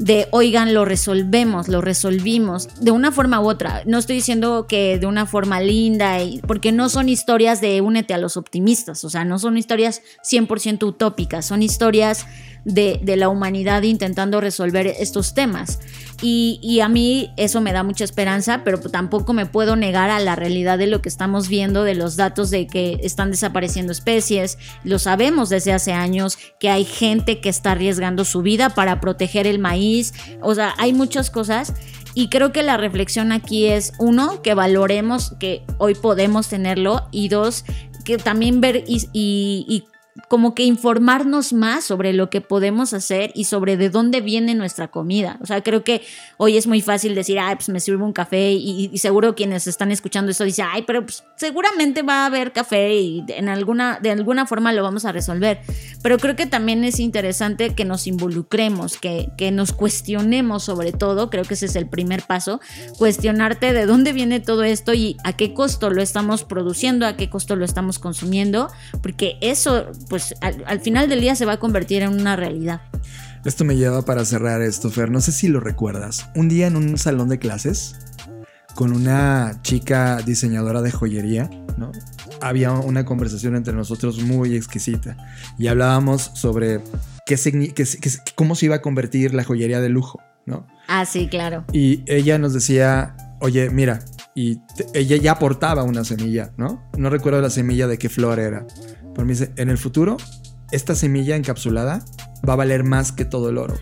[0.00, 3.82] de, oigan, lo resolvemos, lo resolvimos, de una forma u otra.
[3.84, 8.18] No estoy diciendo que de una forma linda, porque no son historias de únete a
[8.18, 12.26] los optimistas, o sea, no son historias 100% utópicas, son historias
[12.64, 15.80] de, la humanidad intentando resolver estos temas.
[16.22, 20.36] Y, a mí eso me da mucha esperanza, pero tampoco me puedo negar a la
[20.36, 24.58] realidad de lo que estamos viendo, de los datos de que están desapareciendo especies.
[24.84, 29.46] Lo sabemos desde hace años, que hay gente que está arriesgando su vida para proteger
[29.46, 30.12] el maíz.
[30.42, 31.74] O sea, hay muchas cosas.
[32.14, 37.28] Y creo que la reflexión aquí es, uno, que valoremos que hoy podemos tenerlo y
[37.28, 37.64] dos,
[38.04, 39.84] que también ver y, y
[40.28, 44.88] como que informarnos más sobre lo que podemos hacer y sobre de dónde viene nuestra
[44.88, 45.38] comida.
[45.42, 46.02] O sea, creo que
[46.36, 49.90] hoy es muy fácil decir, ay, pues me sirvo un café y, seguro quienes están
[49.90, 54.10] escuchando esto dicen, ay, pero pues, seguramente va a haber café y en alguna, de
[54.10, 55.60] alguna forma lo vamos a resolver.
[56.02, 61.30] Pero creo que también es interesante que nos involucremos, que, que nos cuestionemos sobre todo,
[61.30, 62.60] creo que ese es el primer paso,
[62.98, 67.28] cuestionarte de dónde viene todo esto y a qué costo lo estamos produciendo, a qué
[67.30, 68.68] costo lo estamos consumiendo,
[69.02, 72.82] porque eso pues al, final del día se va a convertir en una realidad.
[73.44, 75.10] Esto me lleva para cerrar esto, Fer.
[75.10, 76.28] No sé si lo recuerdas.
[76.34, 77.96] Un día en un salón de clases
[78.74, 81.48] con una chica diseñadora de joyería,
[81.78, 81.92] ¿no?
[82.42, 85.16] Había una conversación entre nosotros muy exquisita
[85.58, 86.80] y hablábamos sobre
[87.24, 87.36] qué,
[88.34, 90.66] cómo se iba a convertir la joyería de lujo, ¿no?
[90.88, 91.64] Ah, sí, claro.
[91.72, 94.00] Y ella nos decía, oye, mira,
[94.34, 94.60] y
[94.94, 96.82] ella ya aportaba una semilla, ¿no?
[96.96, 98.66] No recuerdo la semilla de qué flor era.
[99.24, 100.16] Me dice, en el futuro,
[100.70, 102.04] esta semilla encapsulada
[102.48, 103.74] va a valer más que todo el oro.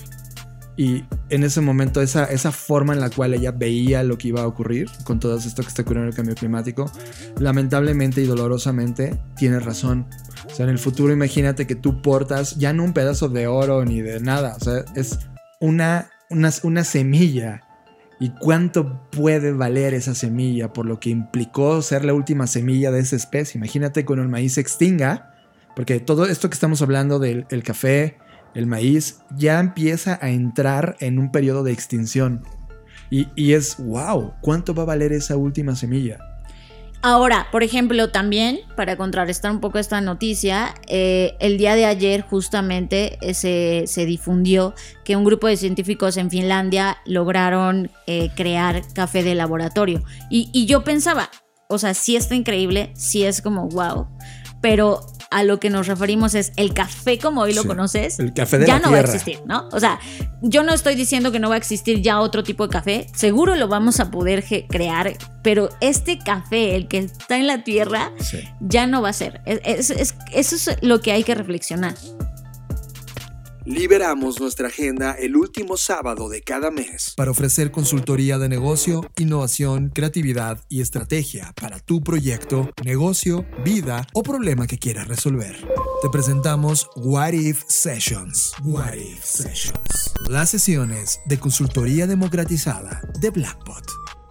[0.77, 4.43] Y en ese momento, esa, esa forma en la cual ella veía lo que iba
[4.43, 6.91] a ocurrir con todo esto que está ocurriendo en el cambio climático,
[7.41, 10.07] lamentablemente y dolorosamente tiene razón.
[10.47, 13.85] O sea, en el futuro imagínate que tú portas ya no un pedazo de oro
[13.85, 15.19] ni de nada, o sea, es
[15.61, 17.68] una, una, una semilla
[18.21, 23.01] y cuánto puede valer esa semilla por lo que implicó ser la última semilla de
[23.01, 23.59] esa especie.
[23.59, 25.35] Imagínate cuando el maíz se extinga,
[25.77, 28.17] porque todo esto que estamos hablando del café,
[28.55, 32.43] el maíz, ya empieza a entrar en un periodo de extinción.
[33.11, 36.19] Y, y es, wow, ¿cuánto va a valer esa última semilla?
[37.01, 42.23] Ahora, por ejemplo, también para contrarrestar un poco esta noticia, eh, el día de ayer
[42.23, 43.35] justamente eh,
[43.87, 44.75] se, difundió
[45.05, 50.03] que un grupo de científicos en Finlandia lograron eh, crear café de laboratorio.
[50.29, 51.31] Y, y, yo pensaba,
[51.69, 54.09] o sea, sí está increíble, sí es como wow,
[54.61, 55.01] pero
[55.31, 58.67] a lo que nos referimos es el café como hoy lo conoces, el café de
[58.67, 59.69] ya no va a existir, ¿no?
[59.73, 59.99] O sea,
[60.43, 63.55] yo no estoy diciendo que no va a existir ya otro tipo de café, seguro
[63.57, 68.13] lo vamos a poder crear, pero este café, el que está en la tierra,
[68.61, 69.41] ya no va a ser.
[69.45, 71.95] eso es lo que hay que reflexionar.
[73.69, 79.91] Liberamos nuestra agenda el último sábado de cada mes para ofrecer consultoría de negocio, innovación,
[79.91, 85.55] creatividad y estrategia para tu proyecto, negocio, vida o problema que quieras resolver.
[86.01, 88.55] Te presentamos What If Sessions.
[88.65, 90.15] What If Sessions.
[90.31, 93.85] Las sesiones de consultoría democratizada de Blackbot.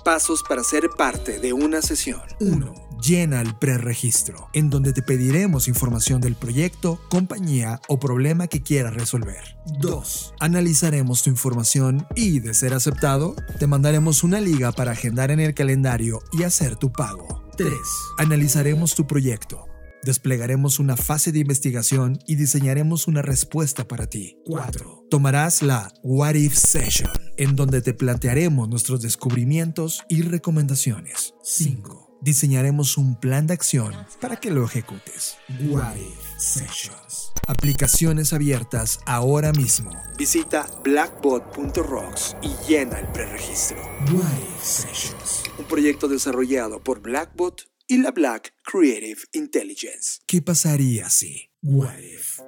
[0.04, 2.24] Pasos para ser parte de una sesión.
[2.40, 8.62] 1 llena el preregistro, en donde te pediremos información del proyecto, compañía o problema que
[8.62, 9.58] quieras resolver.
[9.80, 10.36] 2.
[10.40, 15.54] Analizaremos tu información y, de ser aceptado, te mandaremos una liga para agendar en el
[15.54, 17.44] calendario y hacer tu pago.
[17.58, 17.72] 3.
[18.18, 19.68] Analizaremos tu proyecto.
[20.04, 24.38] Desplegaremos una fase de investigación y diseñaremos una respuesta para ti.
[24.46, 25.08] 4.
[25.10, 31.34] Tomarás la What If Session, en donde te plantearemos nuestros descubrimientos y recomendaciones.
[31.44, 35.38] 5 diseñaremos un plan de acción para que lo ejecutes.
[35.70, 35.96] What
[36.38, 37.32] Sessions.
[37.48, 39.92] Aplicaciones abiertas ahora mismo.
[40.18, 43.78] Visita blackbot.rocks y llena el preregistro.
[44.12, 45.44] What Sessions.
[45.58, 50.20] Un proyecto desarrollado por Blackbot y la Black Creative Intelligence.
[50.28, 51.50] ¿Qué pasaría si?
[51.62, 52.42] What if?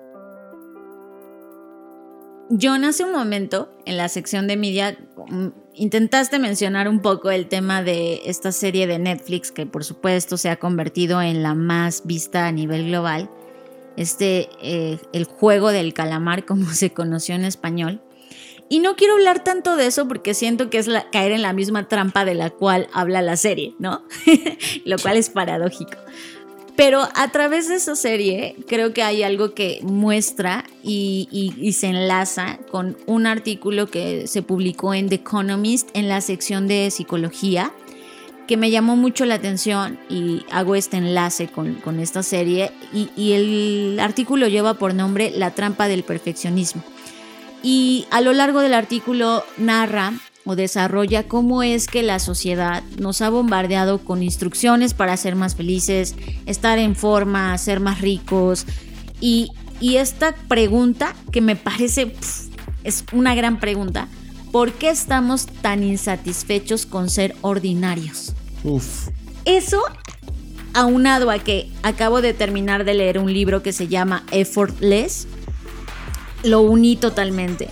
[2.50, 4.97] John, hace un momento, en la sección de media,
[5.28, 10.36] mm, intentaste mencionar un poco el tema de esta serie de Netflix, que por supuesto
[10.36, 13.30] se ha convertido en la más vista a nivel global.
[13.97, 18.02] Este, eh, el juego del calamar, como se conoció en español.
[18.68, 21.88] Y no quiero hablar tanto de eso porque siento que es caer en la misma
[21.88, 24.04] trampa de la cual habla la serie, ¿no?
[24.86, 25.97] Lo cual es paradójico.
[26.80, 32.58] Pero a través de esa serie creo que hay algo que muestra y, se enlaza
[32.72, 37.74] con un artículo que se publicó en The Economist en la sección de psicología
[38.48, 43.10] que me llamó mucho la atención y hago este enlace con, con esta serie y,
[43.18, 46.82] y el artículo lleva por nombre La trampa del perfeccionismo.
[47.62, 50.14] Y a lo largo del artículo narra
[50.46, 55.56] o desarrolla cómo es que la sociedad nos ha bombardeado con instrucciones para ser más
[55.56, 56.16] felices,
[56.46, 58.66] estar en forma, ser más ricos.
[59.22, 62.14] Y, y esta pregunta que me parece
[62.84, 64.08] es una gran pregunta,
[64.52, 68.34] ¿por qué estamos tan insatisfechos con ser ordinarios?
[68.64, 69.10] Uf.
[69.46, 69.82] Eso
[70.74, 75.28] aunado a que acabo de terminar de leer un libro que se llama Effortless,
[76.44, 77.70] lo uní totalmente.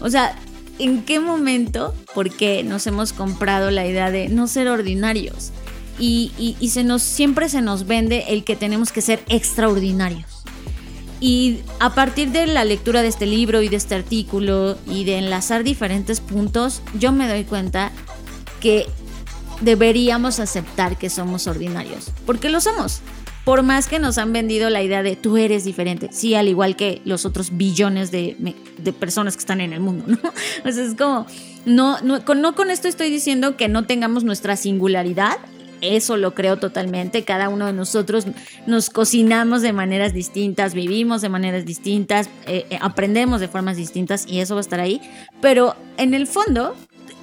[0.00, 0.36] O sea,
[0.78, 5.50] ¿en qué momento, por qué nos hemos comprado la idea de no ser ordinarios?
[5.98, 10.44] Y, se nos, siempre se nos vende el que tenemos que ser extraordinarios.
[11.20, 15.18] Y a partir de la lectura de este libro y de este artículo y de
[15.18, 17.90] enlazar diferentes puntos, yo me doy cuenta
[18.60, 18.86] que
[19.60, 23.02] deberíamos aceptar que somos ordinarios, porque lo somos
[23.48, 26.76] por más que nos han vendido la idea de tú eres diferente, sí, al igual
[26.76, 28.36] que los otros billones de,
[29.00, 30.18] personas que están en el mundo, ¿no?
[30.68, 31.24] O sea, es como,
[31.64, 35.38] no, no, con, no con esto estoy diciendo que no tengamos nuestra singularidad,
[35.80, 37.24] eso lo creo totalmente.
[37.24, 38.26] Cada uno de nosotros
[38.66, 44.26] nos cocinamos de maneras distintas, vivimos de maneras distintas, eh, eh, aprendemos de formas distintas
[44.26, 45.00] y eso va a estar ahí.
[45.40, 46.74] Pero en el fondo,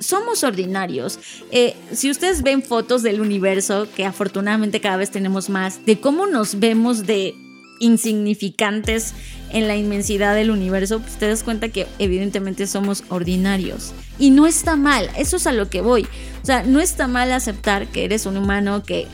[0.06, 1.20] somos ordinarios.
[1.52, 6.28] Eh, si ustedes ven fotos del universo, que afortunadamente cada vez tenemos más, de cómo
[6.28, 7.36] nos vemos de
[7.80, 9.14] insignificantes
[9.52, 13.94] en la inmensidad del universo, pues te das cuenta que evidentemente somos ordinarios.
[14.20, 16.04] Y no está mal, eso es a lo que voy.
[16.42, 19.08] O sea, no está mal aceptar que eres un humano, que,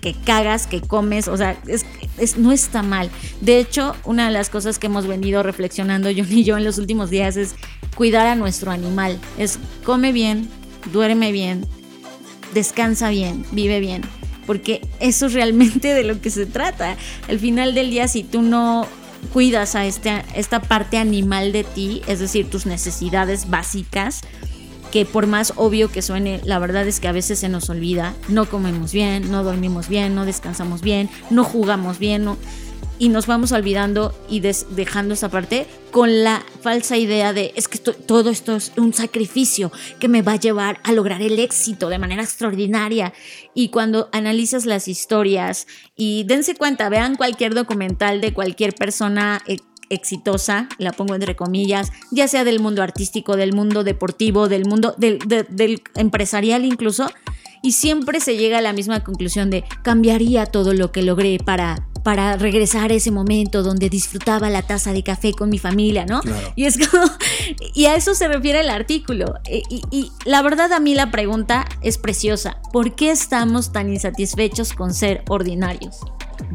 [0.00, 3.10] que cagas, que comes, o sea, es, no está mal.
[3.40, 6.78] De hecho, una de las cosas que hemos venido reflexionando yo y yo en los
[6.78, 7.54] últimos días es
[7.94, 9.18] cuidar a nuestro animal.
[9.38, 10.48] Es come bien,
[10.92, 11.66] duerme bien,
[12.52, 14.02] descansa bien, vive bien.
[14.46, 16.96] Porque eso es realmente de lo que se trata.
[17.28, 18.86] Al final del día, si tú no
[19.32, 24.20] cuidas a este, esta parte animal de ti, es decir, tus necesidades básicas,
[24.94, 28.14] que por más obvio que suene, la verdad es que a veces se nos olvida,
[28.28, 32.36] no comemos bien, no dormimos bien, no descansamos bien, no jugamos bien,
[33.00, 37.78] y nos vamos olvidando y dejando esa parte con la falsa idea de es que
[37.78, 41.98] todo esto es un sacrificio que me va a llevar a lograr el éxito de
[41.98, 43.12] manera extraordinaria.
[43.52, 45.66] Y cuando analizas las historias
[45.96, 49.56] y dense cuenta, vean cualquier documental de cualquier persona e,
[49.90, 54.94] exitosa, la pongo entre comillas, ya sea del mundo artístico, del mundo deportivo, del mundo
[54.98, 55.18] del,
[55.50, 57.10] del empresarial incluso,
[57.62, 61.86] y siempre se llega a la misma conclusión de cambiaría todo lo que logré para
[62.04, 66.20] para regresar a ese momento donde disfrutaba la taza de café con mi familia, ¿no?
[66.54, 67.06] Y es como,
[67.74, 69.36] y a eso se refiere el artículo.
[69.46, 72.60] E, y, y, la verdad a mí la pregunta es preciosa.
[72.72, 76.00] ¿Por qué estamos tan insatisfechos con ser ordinarios?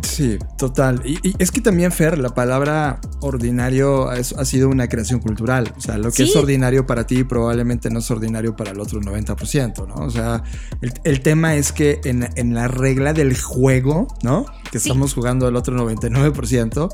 [0.02, 1.02] Sí, total.
[1.06, 5.74] Y, es que también, Fer, la palabra ordinario ha sido una creación cultural.
[5.78, 9.00] O sea, lo que es ordinario para ti probablemente no es ordinario para el otro
[9.02, 9.96] 90%, ¿no?
[10.06, 10.44] O sea,
[11.04, 14.46] el, tema es que en, la regla del juego, ¿no?
[14.72, 16.90] Que estamos jugando el otro 99%,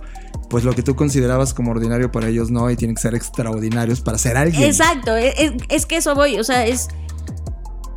[0.49, 4.01] pues lo que tú considerabas como ordinario para ellos no, y tienen que ser extraordinarios
[4.01, 4.63] para ser alguien.
[4.63, 6.87] Exacto, es, es que eso voy, o sea, es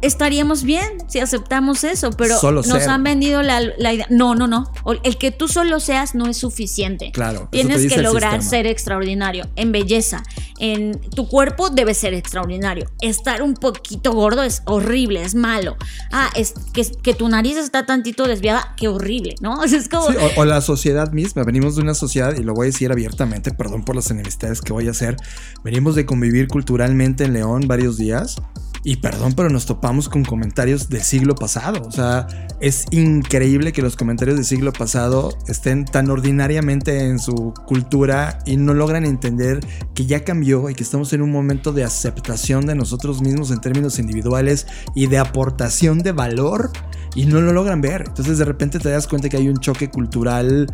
[0.02, 4.06] estaríamos bien si aceptamos eso, pero nos han vendido la, idea.
[4.10, 4.70] No, no, no.
[5.02, 7.10] El que tú solo seas no es suficiente.
[7.12, 7.48] Claro.
[7.50, 10.22] Tienes que lograr ser extraordinario en belleza.
[10.58, 12.90] En tu cuerpo debe ser extraordinario.
[13.00, 15.76] Estar un poquito gordo es horrible, es malo.
[16.10, 19.62] Ah, es que, que tu nariz está tantito desviada, qué horrible, ¿no?
[19.78, 20.08] Es como...
[20.36, 21.44] o, la sociedad misma.
[21.44, 24.72] Venimos de una sociedad, y lo voy a decir abiertamente, perdón por las enemistades que
[24.72, 25.16] voy a hacer.
[25.62, 28.36] Venimos de convivir culturalmente en León varios días
[28.84, 31.82] y perdón, pero nos topamos con comentarios del siglo pasado.
[31.86, 32.26] O sea,
[32.60, 38.56] es increíble que los comentarios del siglo pasado estén tan ordinariamente en su cultura y
[38.56, 39.60] no logran entender
[39.94, 43.60] que ya cambió y que estamos en un momento de aceptación de nosotros mismos en
[43.60, 46.70] términos individuales y de aportación de valor
[47.14, 48.04] y no lo logran ver.
[48.06, 50.66] Entonces de repente te das cuenta que hay un choque cultural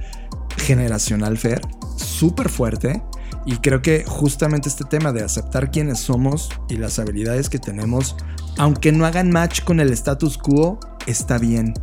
[0.59, 1.61] generacional, Fer,
[1.97, 3.03] súper fuerte
[3.47, 8.17] y creo que justamente este tema de aceptar quiénes somos y las habilidades que tenemos,
[8.59, 11.75] aunque no hagan match con el status quo, está bien.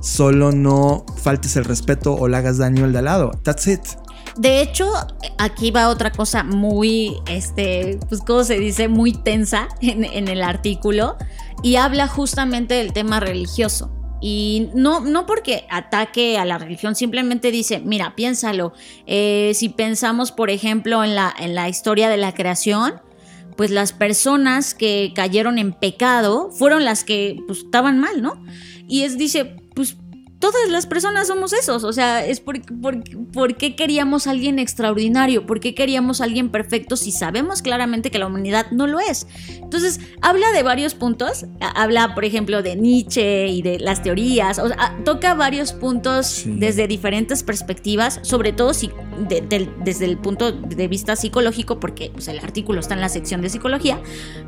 [0.00, 3.30] Solo no faltes el respeto o le hagas daño al de al lado.
[3.42, 3.80] That's it.
[4.36, 4.90] de hecho,
[5.38, 8.88] aquí va otra cosa muy, este, pues, ¿cómo se dice?
[8.88, 11.16] Muy tensa en, en el artículo
[11.62, 13.99] y habla justamente del tema religioso.
[14.20, 18.72] Y no, no porque ataque a la religión, simplemente dice, mira, piénsalo.
[19.06, 23.00] Eh, si pensamos, por ejemplo, en la, en la historia de la creación,
[23.56, 28.42] pues las personas que cayeron en pecado fueron las que pues, estaban mal, ¿no?
[28.88, 29.56] Y es, dice,
[30.40, 31.84] todas las personas somos esos.
[31.84, 32.60] O sea, es por,
[33.32, 38.10] por, qué queríamos a alguien extraordinario, por qué queríamos a alguien perfecto si sabemos claramente
[38.10, 39.26] que la humanidad no lo es.
[39.62, 41.44] Entonces, habla de varios puntos.
[41.60, 44.58] Habla, por ejemplo, de Nietzsche y de las teorías.
[44.58, 48.90] O sea, toca varios puntos desde diferentes perspectivas, sobre todo si,
[49.28, 53.50] desde el punto de vista psicológico, porque pues, el artículo está en la sección de
[53.50, 54.00] psicología.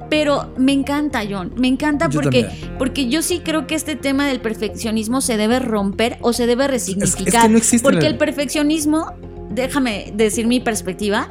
[0.08, 1.52] Pero me encanta, John.
[1.56, 5.81] Me encanta porque, porque yo sí creo que este tema del perfeccionismo se debe romper
[6.20, 7.50] o se debe resignificar.
[7.82, 9.12] porque el perfeccionismo,
[9.50, 11.28] déjame decir mi perspectiva,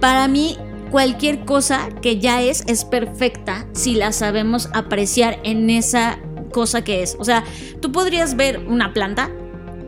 [0.00, 0.56] para mí
[0.90, 6.18] cualquier cosa que ya es es perfecta si la sabemos apreciar en esa
[6.52, 7.16] cosa que es.
[7.18, 7.44] O sea,
[7.80, 9.30] tú podrías ver una planta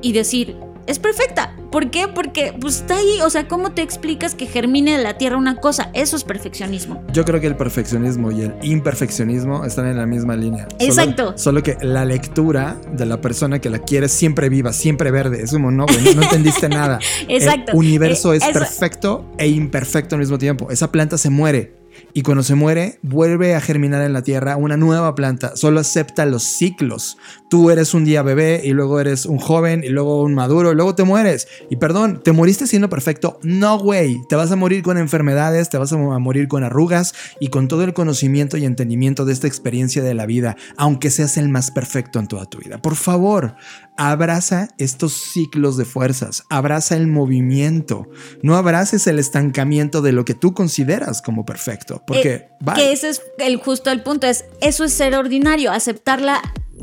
[0.03, 0.57] y decir,
[0.87, 1.55] es perfecta.
[1.71, 2.09] ¿Por qué?
[2.09, 5.57] Porque pues está ahí, o sea, ¿cómo te explicas que germine de la tierra una
[5.57, 5.91] cosa?
[5.95, 7.03] Eso es perfeccionismo.
[7.13, 10.69] Yo creo que el perfeccionismo y el imperfeccionismo están en la misma línea.
[10.79, 11.37] Exacto.
[11.37, 15.53] Solo, que la lectura de la persona que la quiere siempre viva, siempre verde, es
[15.53, 16.99] como, no, no, entendiste nada.
[17.29, 17.73] Exacto.
[17.73, 20.71] El universo eh, es perfecto e imperfecto al mismo tiempo.
[20.71, 21.76] Esa planta se muere
[22.13, 25.57] y cuando se muere vuelve a germinar en la tierra una nueva planta.
[25.57, 27.19] Solo acepta los ciclos.
[27.49, 30.75] Tú eres un día bebé y luego eres un joven y luego un maduro y
[30.75, 31.49] luego te mueres.
[31.71, 33.39] Y perdón, ¿te moriste siendo perfecto?
[33.43, 34.21] No, güey.
[34.29, 37.85] Te vas a morir con enfermedades, te vas a morir con arrugas y con todo
[37.85, 42.19] el conocimiento y entendimiento de esta experiencia de la vida, aunque seas el más perfecto
[42.19, 42.79] en toda tu vida.
[42.79, 43.55] Por favor,
[43.97, 48.09] abraza estos ciclos de fuerzas, abraza el movimiento,
[48.43, 53.11] no abraces el estancamiento de lo que tú consideras como perfecto, porque eh, que ese
[53.11, 56.41] es el justo el punto es eso es ser ordinario, aceptarla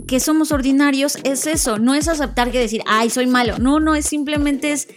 [0.08, 3.96] que somos ordinarios es eso, no es aceptar que decir, "Ay, soy malo." No, no,
[3.96, 4.88] es simplemente es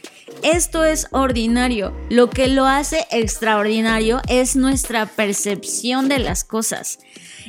[0.43, 1.95] esto es ordinario.
[2.11, 6.99] Lo que lo hace extraordinario es nuestra percepción de las cosas.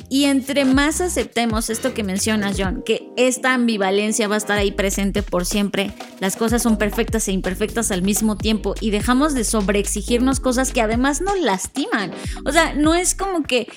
[0.08, 4.72] Y entre más aceptemos esto que mencionas, John, que esta ambivalencia va a estar ahí
[4.72, 9.44] presente por siempre, las cosas son perfectas e imperfectas al mismo tiempo y dejamos de
[9.44, 12.12] sobreexigirnos cosas que además nos lastiman.
[12.44, 13.68] O sea, no es como que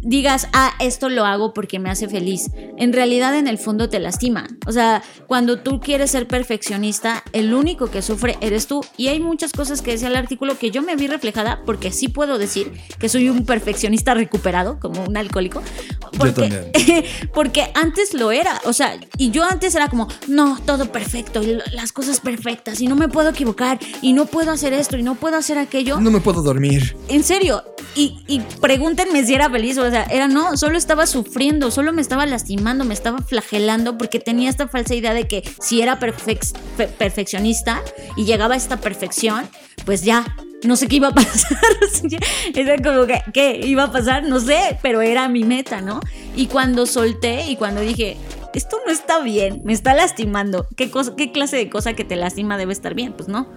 [0.00, 2.50] digas, ah, esto lo hago porque me hace feliz.
[2.76, 4.46] En realidad, en el fondo te lastima.
[4.66, 8.82] O sea, cuando tú quieres ser perfeccionista, el único que sufre eres tú.
[8.96, 12.08] Y hay muchas cosas que decía el artículo que yo me vi reflejada porque sí
[12.08, 15.62] puedo decir que soy un perfeccionista recuperado, como un alcohólico.
[16.18, 17.04] Porque,
[17.34, 21.58] porque antes lo era, o sea, y yo antes era como, no, todo perfecto, y
[21.72, 25.14] las cosas perfectas, y no me puedo equivocar, y no puedo hacer esto, y no
[25.16, 26.00] puedo hacer aquello.
[26.00, 26.96] No me puedo dormir.
[27.08, 27.64] En serio,
[27.94, 32.02] y, y pregúntenme si era feliz, o sea, era no, solo estaba sufriendo, solo me
[32.02, 37.82] estaba lastimando, me estaba flagelando, porque tenía esta falsa idea de que si era perfeccionista
[38.16, 39.48] y llegaba a esta perfección,
[39.84, 40.24] pues ya,
[40.64, 41.58] no sé qué iba a pasar.
[42.54, 44.24] era como que, ¿qué iba a pasar?
[44.24, 46.00] No sé, pero era mi meta, ¿no?
[46.34, 48.16] Y cuando solté y cuando dije,
[48.54, 52.16] esto no está bien, me está lastimando, ¿qué, cosa, qué clase de cosa que te
[52.16, 53.12] lastima debe estar bien?
[53.12, 53.48] Pues no.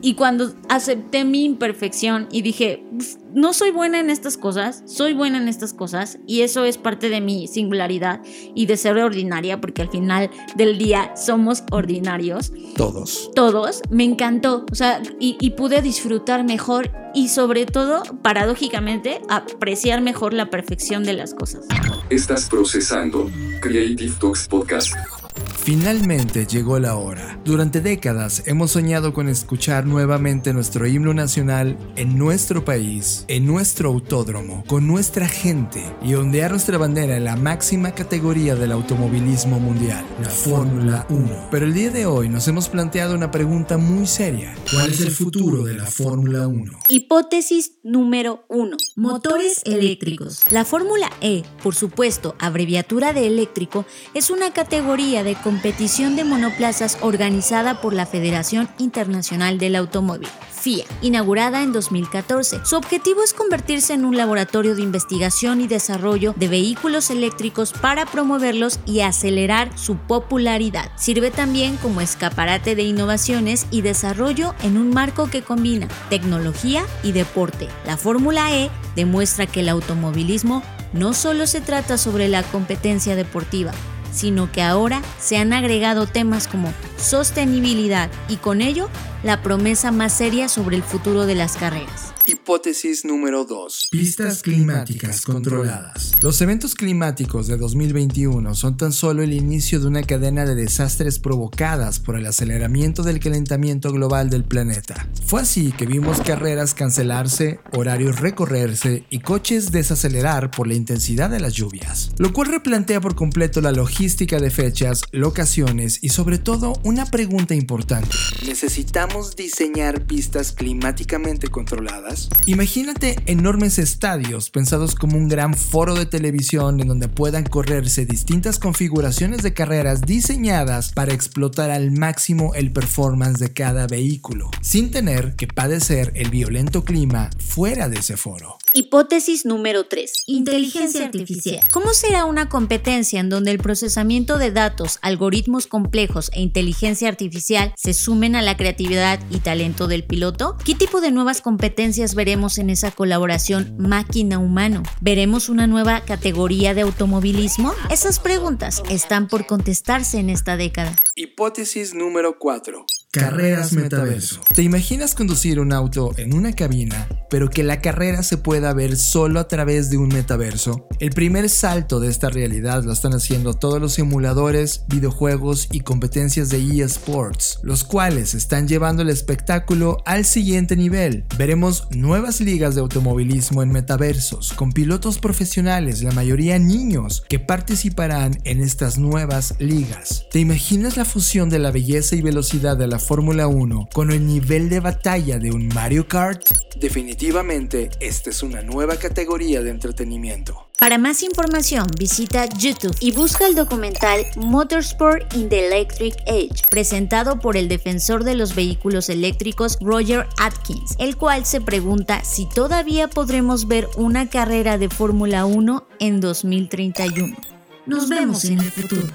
[0.00, 2.84] Y cuando acepté mi imperfección y dije,
[3.32, 7.08] no soy buena en estas cosas, soy buena en estas cosas y eso es parte
[7.08, 8.20] de mi singularidad
[8.54, 12.52] y de ser ordinaria, porque al final del día somos ordinarios.
[12.76, 13.30] Todos.
[13.34, 13.80] Todos.
[13.88, 20.34] Me encantó, o sea, y, y pude disfrutar mejor y sobre todo, paradójicamente, apreciar mejor
[20.34, 21.64] la perfección de las cosas.
[22.10, 23.30] Estás procesando
[23.60, 25.23] Creative Talks Podcast.
[25.64, 27.40] Finalmente llegó la hora.
[27.42, 33.88] Durante décadas hemos soñado con escuchar nuevamente nuestro himno nacional en nuestro país, en nuestro
[33.88, 40.04] autódromo, con nuestra gente y ondear nuestra bandera en la máxima categoría del automovilismo mundial,
[40.20, 41.48] la Fórmula 1.
[41.50, 44.54] Pero el día de hoy nos hemos planteado una pregunta muy seria.
[44.70, 46.72] ¿Cuál es el futuro de la Fórmula 1?
[46.90, 48.76] Hipótesis número 1.
[48.96, 50.42] Motores eléctricos.
[50.50, 56.98] La Fórmula E, por supuesto, abreviatura de eléctrico, es una categoría de competición de monoplazas
[57.00, 62.60] organizada por la Federación Internacional del Automóvil, FIA, inaugurada en 2014.
[62.64, 68.06] Su objetivo es convertirse en un laboratorio de investigación y desarrollo de vehículos eléctricos para
[68.06, 70.90] promoverlos y acelerar su popularidad.
[70.96, 77.12] Sirve también como escaparate de innovaciones y desarrollo en un marco que combina tecnología y
[77.12, 77.68] deporte.
[77.86, 80.62] La Fórmula E demuestra que el automovilismo
[80.92, 83.72] no solo se trata sobre la competencia deportiva,
[84.14, 88.88] sino que ahora se han agregado temas como sostenibilidad y con ello
[89.24, 92.12] la promesa más seria sobre el futuro de las carreras.
[92.26, 93.88] Hipótesis número 2.
[93.90, 96.12] Pistas climáticas controladas.
[96.22, 101.18] Los eventos climáticos de 2021 son tan solo el inicio de una cadena de desastres
[101.18, 105.06] provocadas por el aceleramiento del calentamiento global del planeta.
[105.26, 111.40] Fue así que vimos carreras cancelarse, horarios recorrerse y coches desacelerar por la intensidad de
[111.40, 116.74] las lluvias, lo cual replantea por completo la logística de fechas, locaciones y sobre todo
[116.84, 118.08] una pregunta importante.
[118.46, 122.28] ¿Necesitamos diseñar pistas climáticamente controladas?
[122.46, 128.58] Imagínate enormes estadios pensados como un gran foro de televisión en donde puedan correrse distintas
[128.58, 135.36] configuraciones de carreras diseñadas para explotar al máximo el performance de cada vehículo, sin tener
[135.36, 138.58] que padecer el violento clima fuera de ese foro.
[138.76, 140.24] Hipótesis número 3.
[140.26, 141.60] Inteligencia artificial.
[141.72, 147.72] ¿Cómo será una competencia en donde el procesamiento de datos, algoritmos complejos e inteligencia artificial
[147.76, 150.56] se sumen a la creatividad y talento del piloto?
[150.64, 154.82] ¿Qué tipo de nuevas competencias veremos en esa colaboración máquina-humano?
[155.00, 157.72] ¿Veremos una nueva categoría de automovilismo?
[157.92, 160.96] Esas preguntas están por contestarse en esta década.
[161.14, 162.84] Hipótesis número 4.
[163.14, 164.40] Carreras metaverso.
[164.56, 168.96] ¿Te imaginas conducir un auto en una cabina, pero que la carrera se pueda ver
[168.96, 170.88] solo a través de un metaverso?
[170.98, 176.48] El primer salto de esta realidad lo están haciendo todos los simuladores, videojuegos y competencias
[176.48, 181.24] de eSports, los cuales están llevando el espectáculo al siguiente nivel.
[181.38, 188.40] Veremos nuevas ligas de automovilismo en metaversos, con pilotos profesionales, la mayoría niños, que participarán
[188.42, 190.26] en estas nuevas ligas.
[190.32, 194.26] ¿Te imaginas la fusión de la belleza y velocidad de la Fórmula 1 con el
[194.26, 196.42] nivel de batalla de un Mario Kart?
[196.76, 200.68] Definitivamente, esta es una nueva categoría de entretenimiento.
[200.78, 207.38] Para más información visita YouTube y busca el documental Motorsport in the Electric Age, presentado
[207.38, 213.08] por el defensor de los vehículos eléctricos Roger Atkins, el cual se pregunta si todavía
[213.08, 217.36] podremos ver una carrera de Fórmula 1 en 2031.
[217.84, 219.06] Nos vemos en el futuro.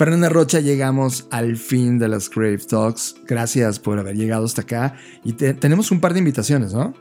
[0.00, 3.16] Fernanda Rocha, llegamos al fin de las Crave Talks.
[3.26, 4.94] Gracias por haber llegado hasta acá.
[5.24, 6.94] Y tenemos un par de invitaciones, ¿no?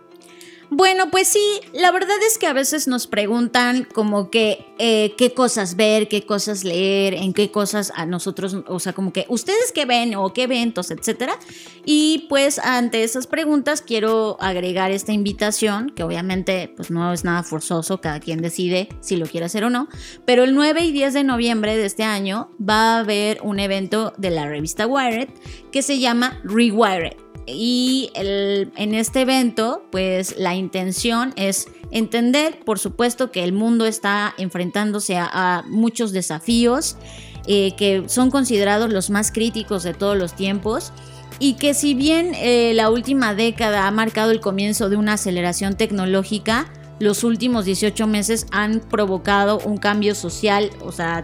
[0.72, 5.34] Bueno, pues sí, la verdad es que a veces nos preguntan como que eh, qué
[5.34, 9.72] cosas ver, qué cosas leer, en qué cosas a nosotros, o sea, como que ustedes
[9.74, 11.40] qué ven o qué eventos, etcétera.
[11.86, 17.42] Y pues ante esas preguntas quiero agregar esta invitación, que obviamente pues no es nada
[17.42, 19.88] forzoso, cada quien decide si lo quiere hacer o no,
[20.26, 24.14] pero el 9 y 10 de noviembre de este año va a haber un evento
[24.18, 25.30] de la revista Wired
[25.72, 33.32] que se llama Rewired y en este evento, pues la intención es entender, por supuesto,
[33.32, 36.98] que el mundo está enfrentándose a, muchos desafíos
[37.48, 40.92] eh, que son considerados los más críticos de todos los tiempos
[41.40, 45.76] y que si bien eh, la última década ha marcado el comienzo de una aceleración
[45.76, 51.22] tecnológica, los últimos 18 meses han provocado un cambio social, o sea,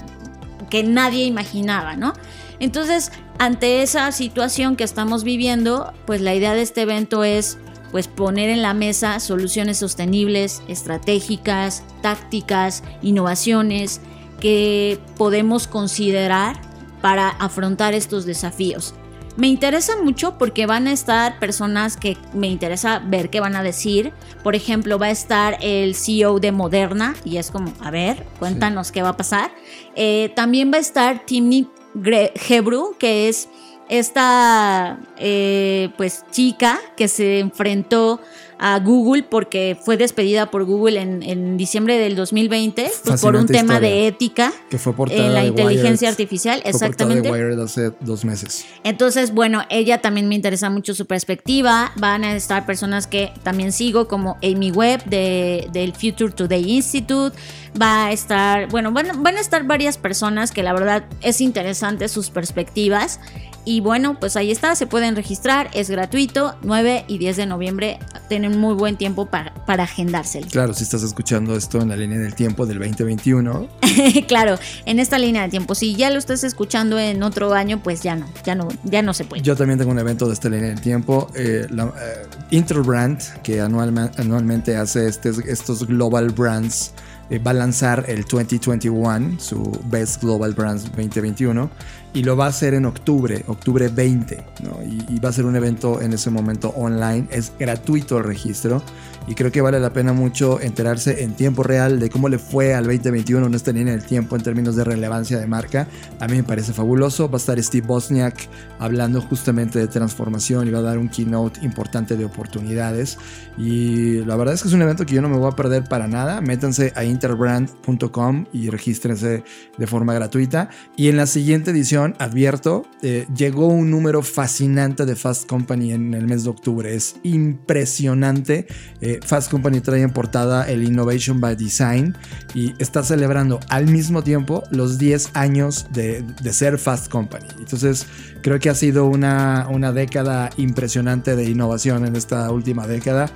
[0.70, 2.14] que nadie imaginaba, ¿no?
[2.60, 7.58] Entonces, ante esa situación que estamos viviendo, pues la idea de este evento es
[7.92, 14.02] pues poner en la mesa soluciones sostenibles, estratégicas, tácticas, innovaciones
[14.40, 16.60] que podemos considerar
[17.02, 18.96] para afrontar estos desafíos.
[19.38, 23.64] Me interesa mucho porque van a estar personas que me interesa ver qué van a
[23.64, 24.14] decir.
[24.44, 28.94] Por ejemplo, va a estar el CEO de Moderna y es como, a ver, cuéntanos
[28.94, 29.52] qué va a pasar.
[29.96, 33.50] Eh, también va a estar Timmy Hebrew, que es
[33.90, 38.20] esta eh, pues chica que se enfrentó
[38.58, 43.80] a Google porque fue despedida por Google en, diciembre del 2020 pues, por un tema
[43.80, 47.32] de ética que fue en la inteligencia artificial fue exactamente.
[47.32, 48.66] De hace dos meses.
[48.84, 51.92] Entonces bueno ella también me interesa mucho su perspectiva.
[51.98, 57.38] Van a estar personas que también sigo como Amy Webb de, del Future Today Institute
[57.82, 62.08] va a estar bueno van, van a estar varias personas que la verdad es interesante
[62.08, 63.20] sus perspectivas
[63.68, 68.00] y bueno, pues ahí está, se pueden registrar, es gratuito, 9 y 10 de noviembre,
[68.30, 70.46] tienen muy buen tiempo para, para agendárselo.
[70.52, 73.68] Claro, si estás escuchando esto en la línea del tiempo del 2021.
[74.28, 75.74] claro, en esta línea del tiempo.
[75.74, 79.16] Si ya lo estás escuchando en otro año, pues ya no, ya no, ya no
[79.16, 79.42] se puede.
[79.42, 83.62] Yo también tengo un evento de esta línea del tiempo, eh, la, eh, Interbrand, que
[83.62, 86.94] anualmente hace este, estos global brands
[87.30, 91.70] eh, va a lanzar el 2021, su Best Global Brands 2021,
[92.14, 94.84] y lo va a hacer en octubre, octubre 20, ¿no?
[94.84, 98.82] y, y, va a ser un evento en ese momento online, es gratuito el registro
[99.28, 102.74] y creo que vale la pena mucho enterarse en tiempo real de cómo le fue
[102.74, 105.88] al 2021, no está ni en el tiempo en términos de relevancia de marca,
[106.20, 108.48] a mí me parece fabuloso, va a estar Steve Bosniak
[108.80, 113.18] hablando justamente de transformación y va a dar un keynote importante de oportunidades
[113.58, 115.86] y la verdad es que es un evento que yo no me voy a perder
[115.86, 119.44] para nada, métanse a interbrand.com y regístrense
[119.78, 125.16] de forma gratuita y en la siguiente edición advierto, eh, llegó un número fascinante de
[125.16, 126.94] Fast Company en el mes de octubre.
[126.94, 128.68] Es impresionante.
[129.02, 132.16] Eh, Fast Company trae en portada el Innovation by Design
[132.54, 137.48] y está celebrando al mismo tiempo los 10 años de, de ser Fast Company.
[137.60, 138.08] Entonces,
[138.42, 143.30] creo que ha sido una, una década impresionante de innovación en esta última década.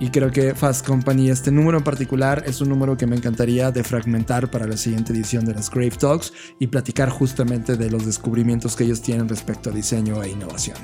[0.00, 3.70] Y creo que Fast Company, este número en particular, es un número que me encantaría
[3.70, 8.74] defragmentar para la siguiente edición de las Grave Talks y platicar justamente de los descubrimientos
[8.74, 10.78] que ellos tienen respecto a diseño e innovación.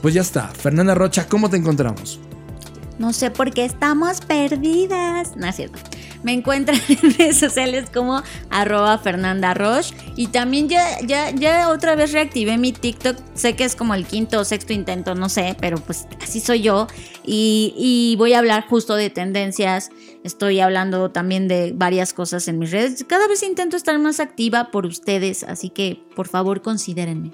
[0.00, 0.48] Pues ya está.
[0.48, 2.18] Fernanda Rocha, ¿cómo te encontramos?
[3.00, 5.34] No sé por qué estamos perdidas.
[5.34, 5.78] No es cierto.
[6.22, 9.94] Me encuentran en redes sociales como arroba Fernanda Roche.
[10.16, 13.16] Y también ya, ya, ya otra vez reactivé mi TikTok.
[13.32, 16.60] Sé que es como el quinto o sexto intento, no sé, pero pues así soy
[16.60, 16.88] yo.
[17.24, 19.88] Y, y voy a hablar justo de tendencias.
[20.22, 23.02] Estoy hablando también de varias cosas en mis redes.
[23.08, 27.30] Cada vez intento estar más activa por ustedes, así que por favor considérenme.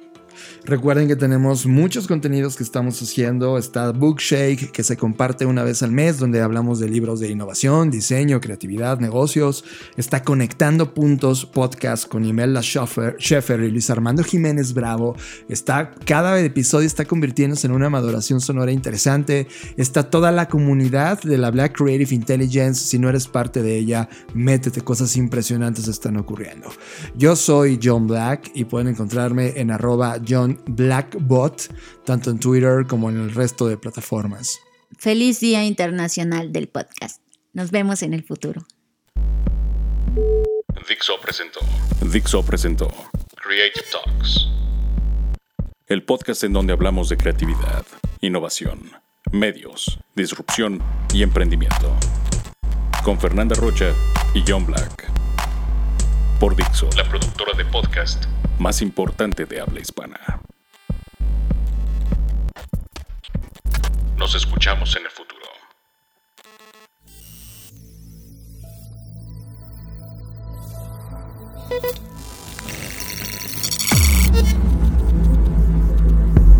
[0.65, 3.59] Recuerden que tenemos muchos contenidos que estamos haciendo.
[3.59, 7.91] Está Bookshake, que se comparte una vez al mes, donde hablamos de libros de innovación,
[7.91, 9.65] diseño, creatividad, negocios.
[9.97, 15.17] Está Conectando Puntos Podcast con Imelda Scheffer y Luis Armando Jiménez Bravo.
[15.49, 19.47] Está, cada episodio está convirtiéndose en una maduración sonora interesante.
[19.77, 22.85] Está toda la comunidad de la Black Creative Intelligence.
[22.87, 26.69] Si no eres parte de ella, métete, cosas impresionantes están ocurriendo.
[27.17, 31.73] Yo soy John Black y pueden encontrarme en arroba John Blackbot,
[32.05, 34.59] tanto en Twitter como en el resto de plataformas.
[34.99, 37.21] Feliz Día Internacional del Podcast.
[37.53, 38.67] Nos vemos en el futuro.
[40.89, 41.61] Dixo presentó.
[42.13, 42.89] Dixo presentó
[43.35, 44.49] Creative Talks.
[45.87, 47.85] El podcast en donde hablamos de creatividad,
[48.21, 48.91] innovación,
[49.33, 50.83] medios, disrupción
[51.13, 51.97] y emprendimiento.
[53.05, 53.93] Con Fernanda Rocha
[54.35, 55.26] y John Black.
[56.39, 58.27] Por Dixo, la productora de podcast
[58.59, 60.21] más importante de habla hispana.
[64.19, 65.47] Nos escuchamos en el futuro.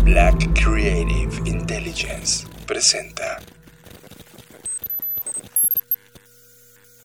[0.03, 3.37] Black Creative Intelligence presenta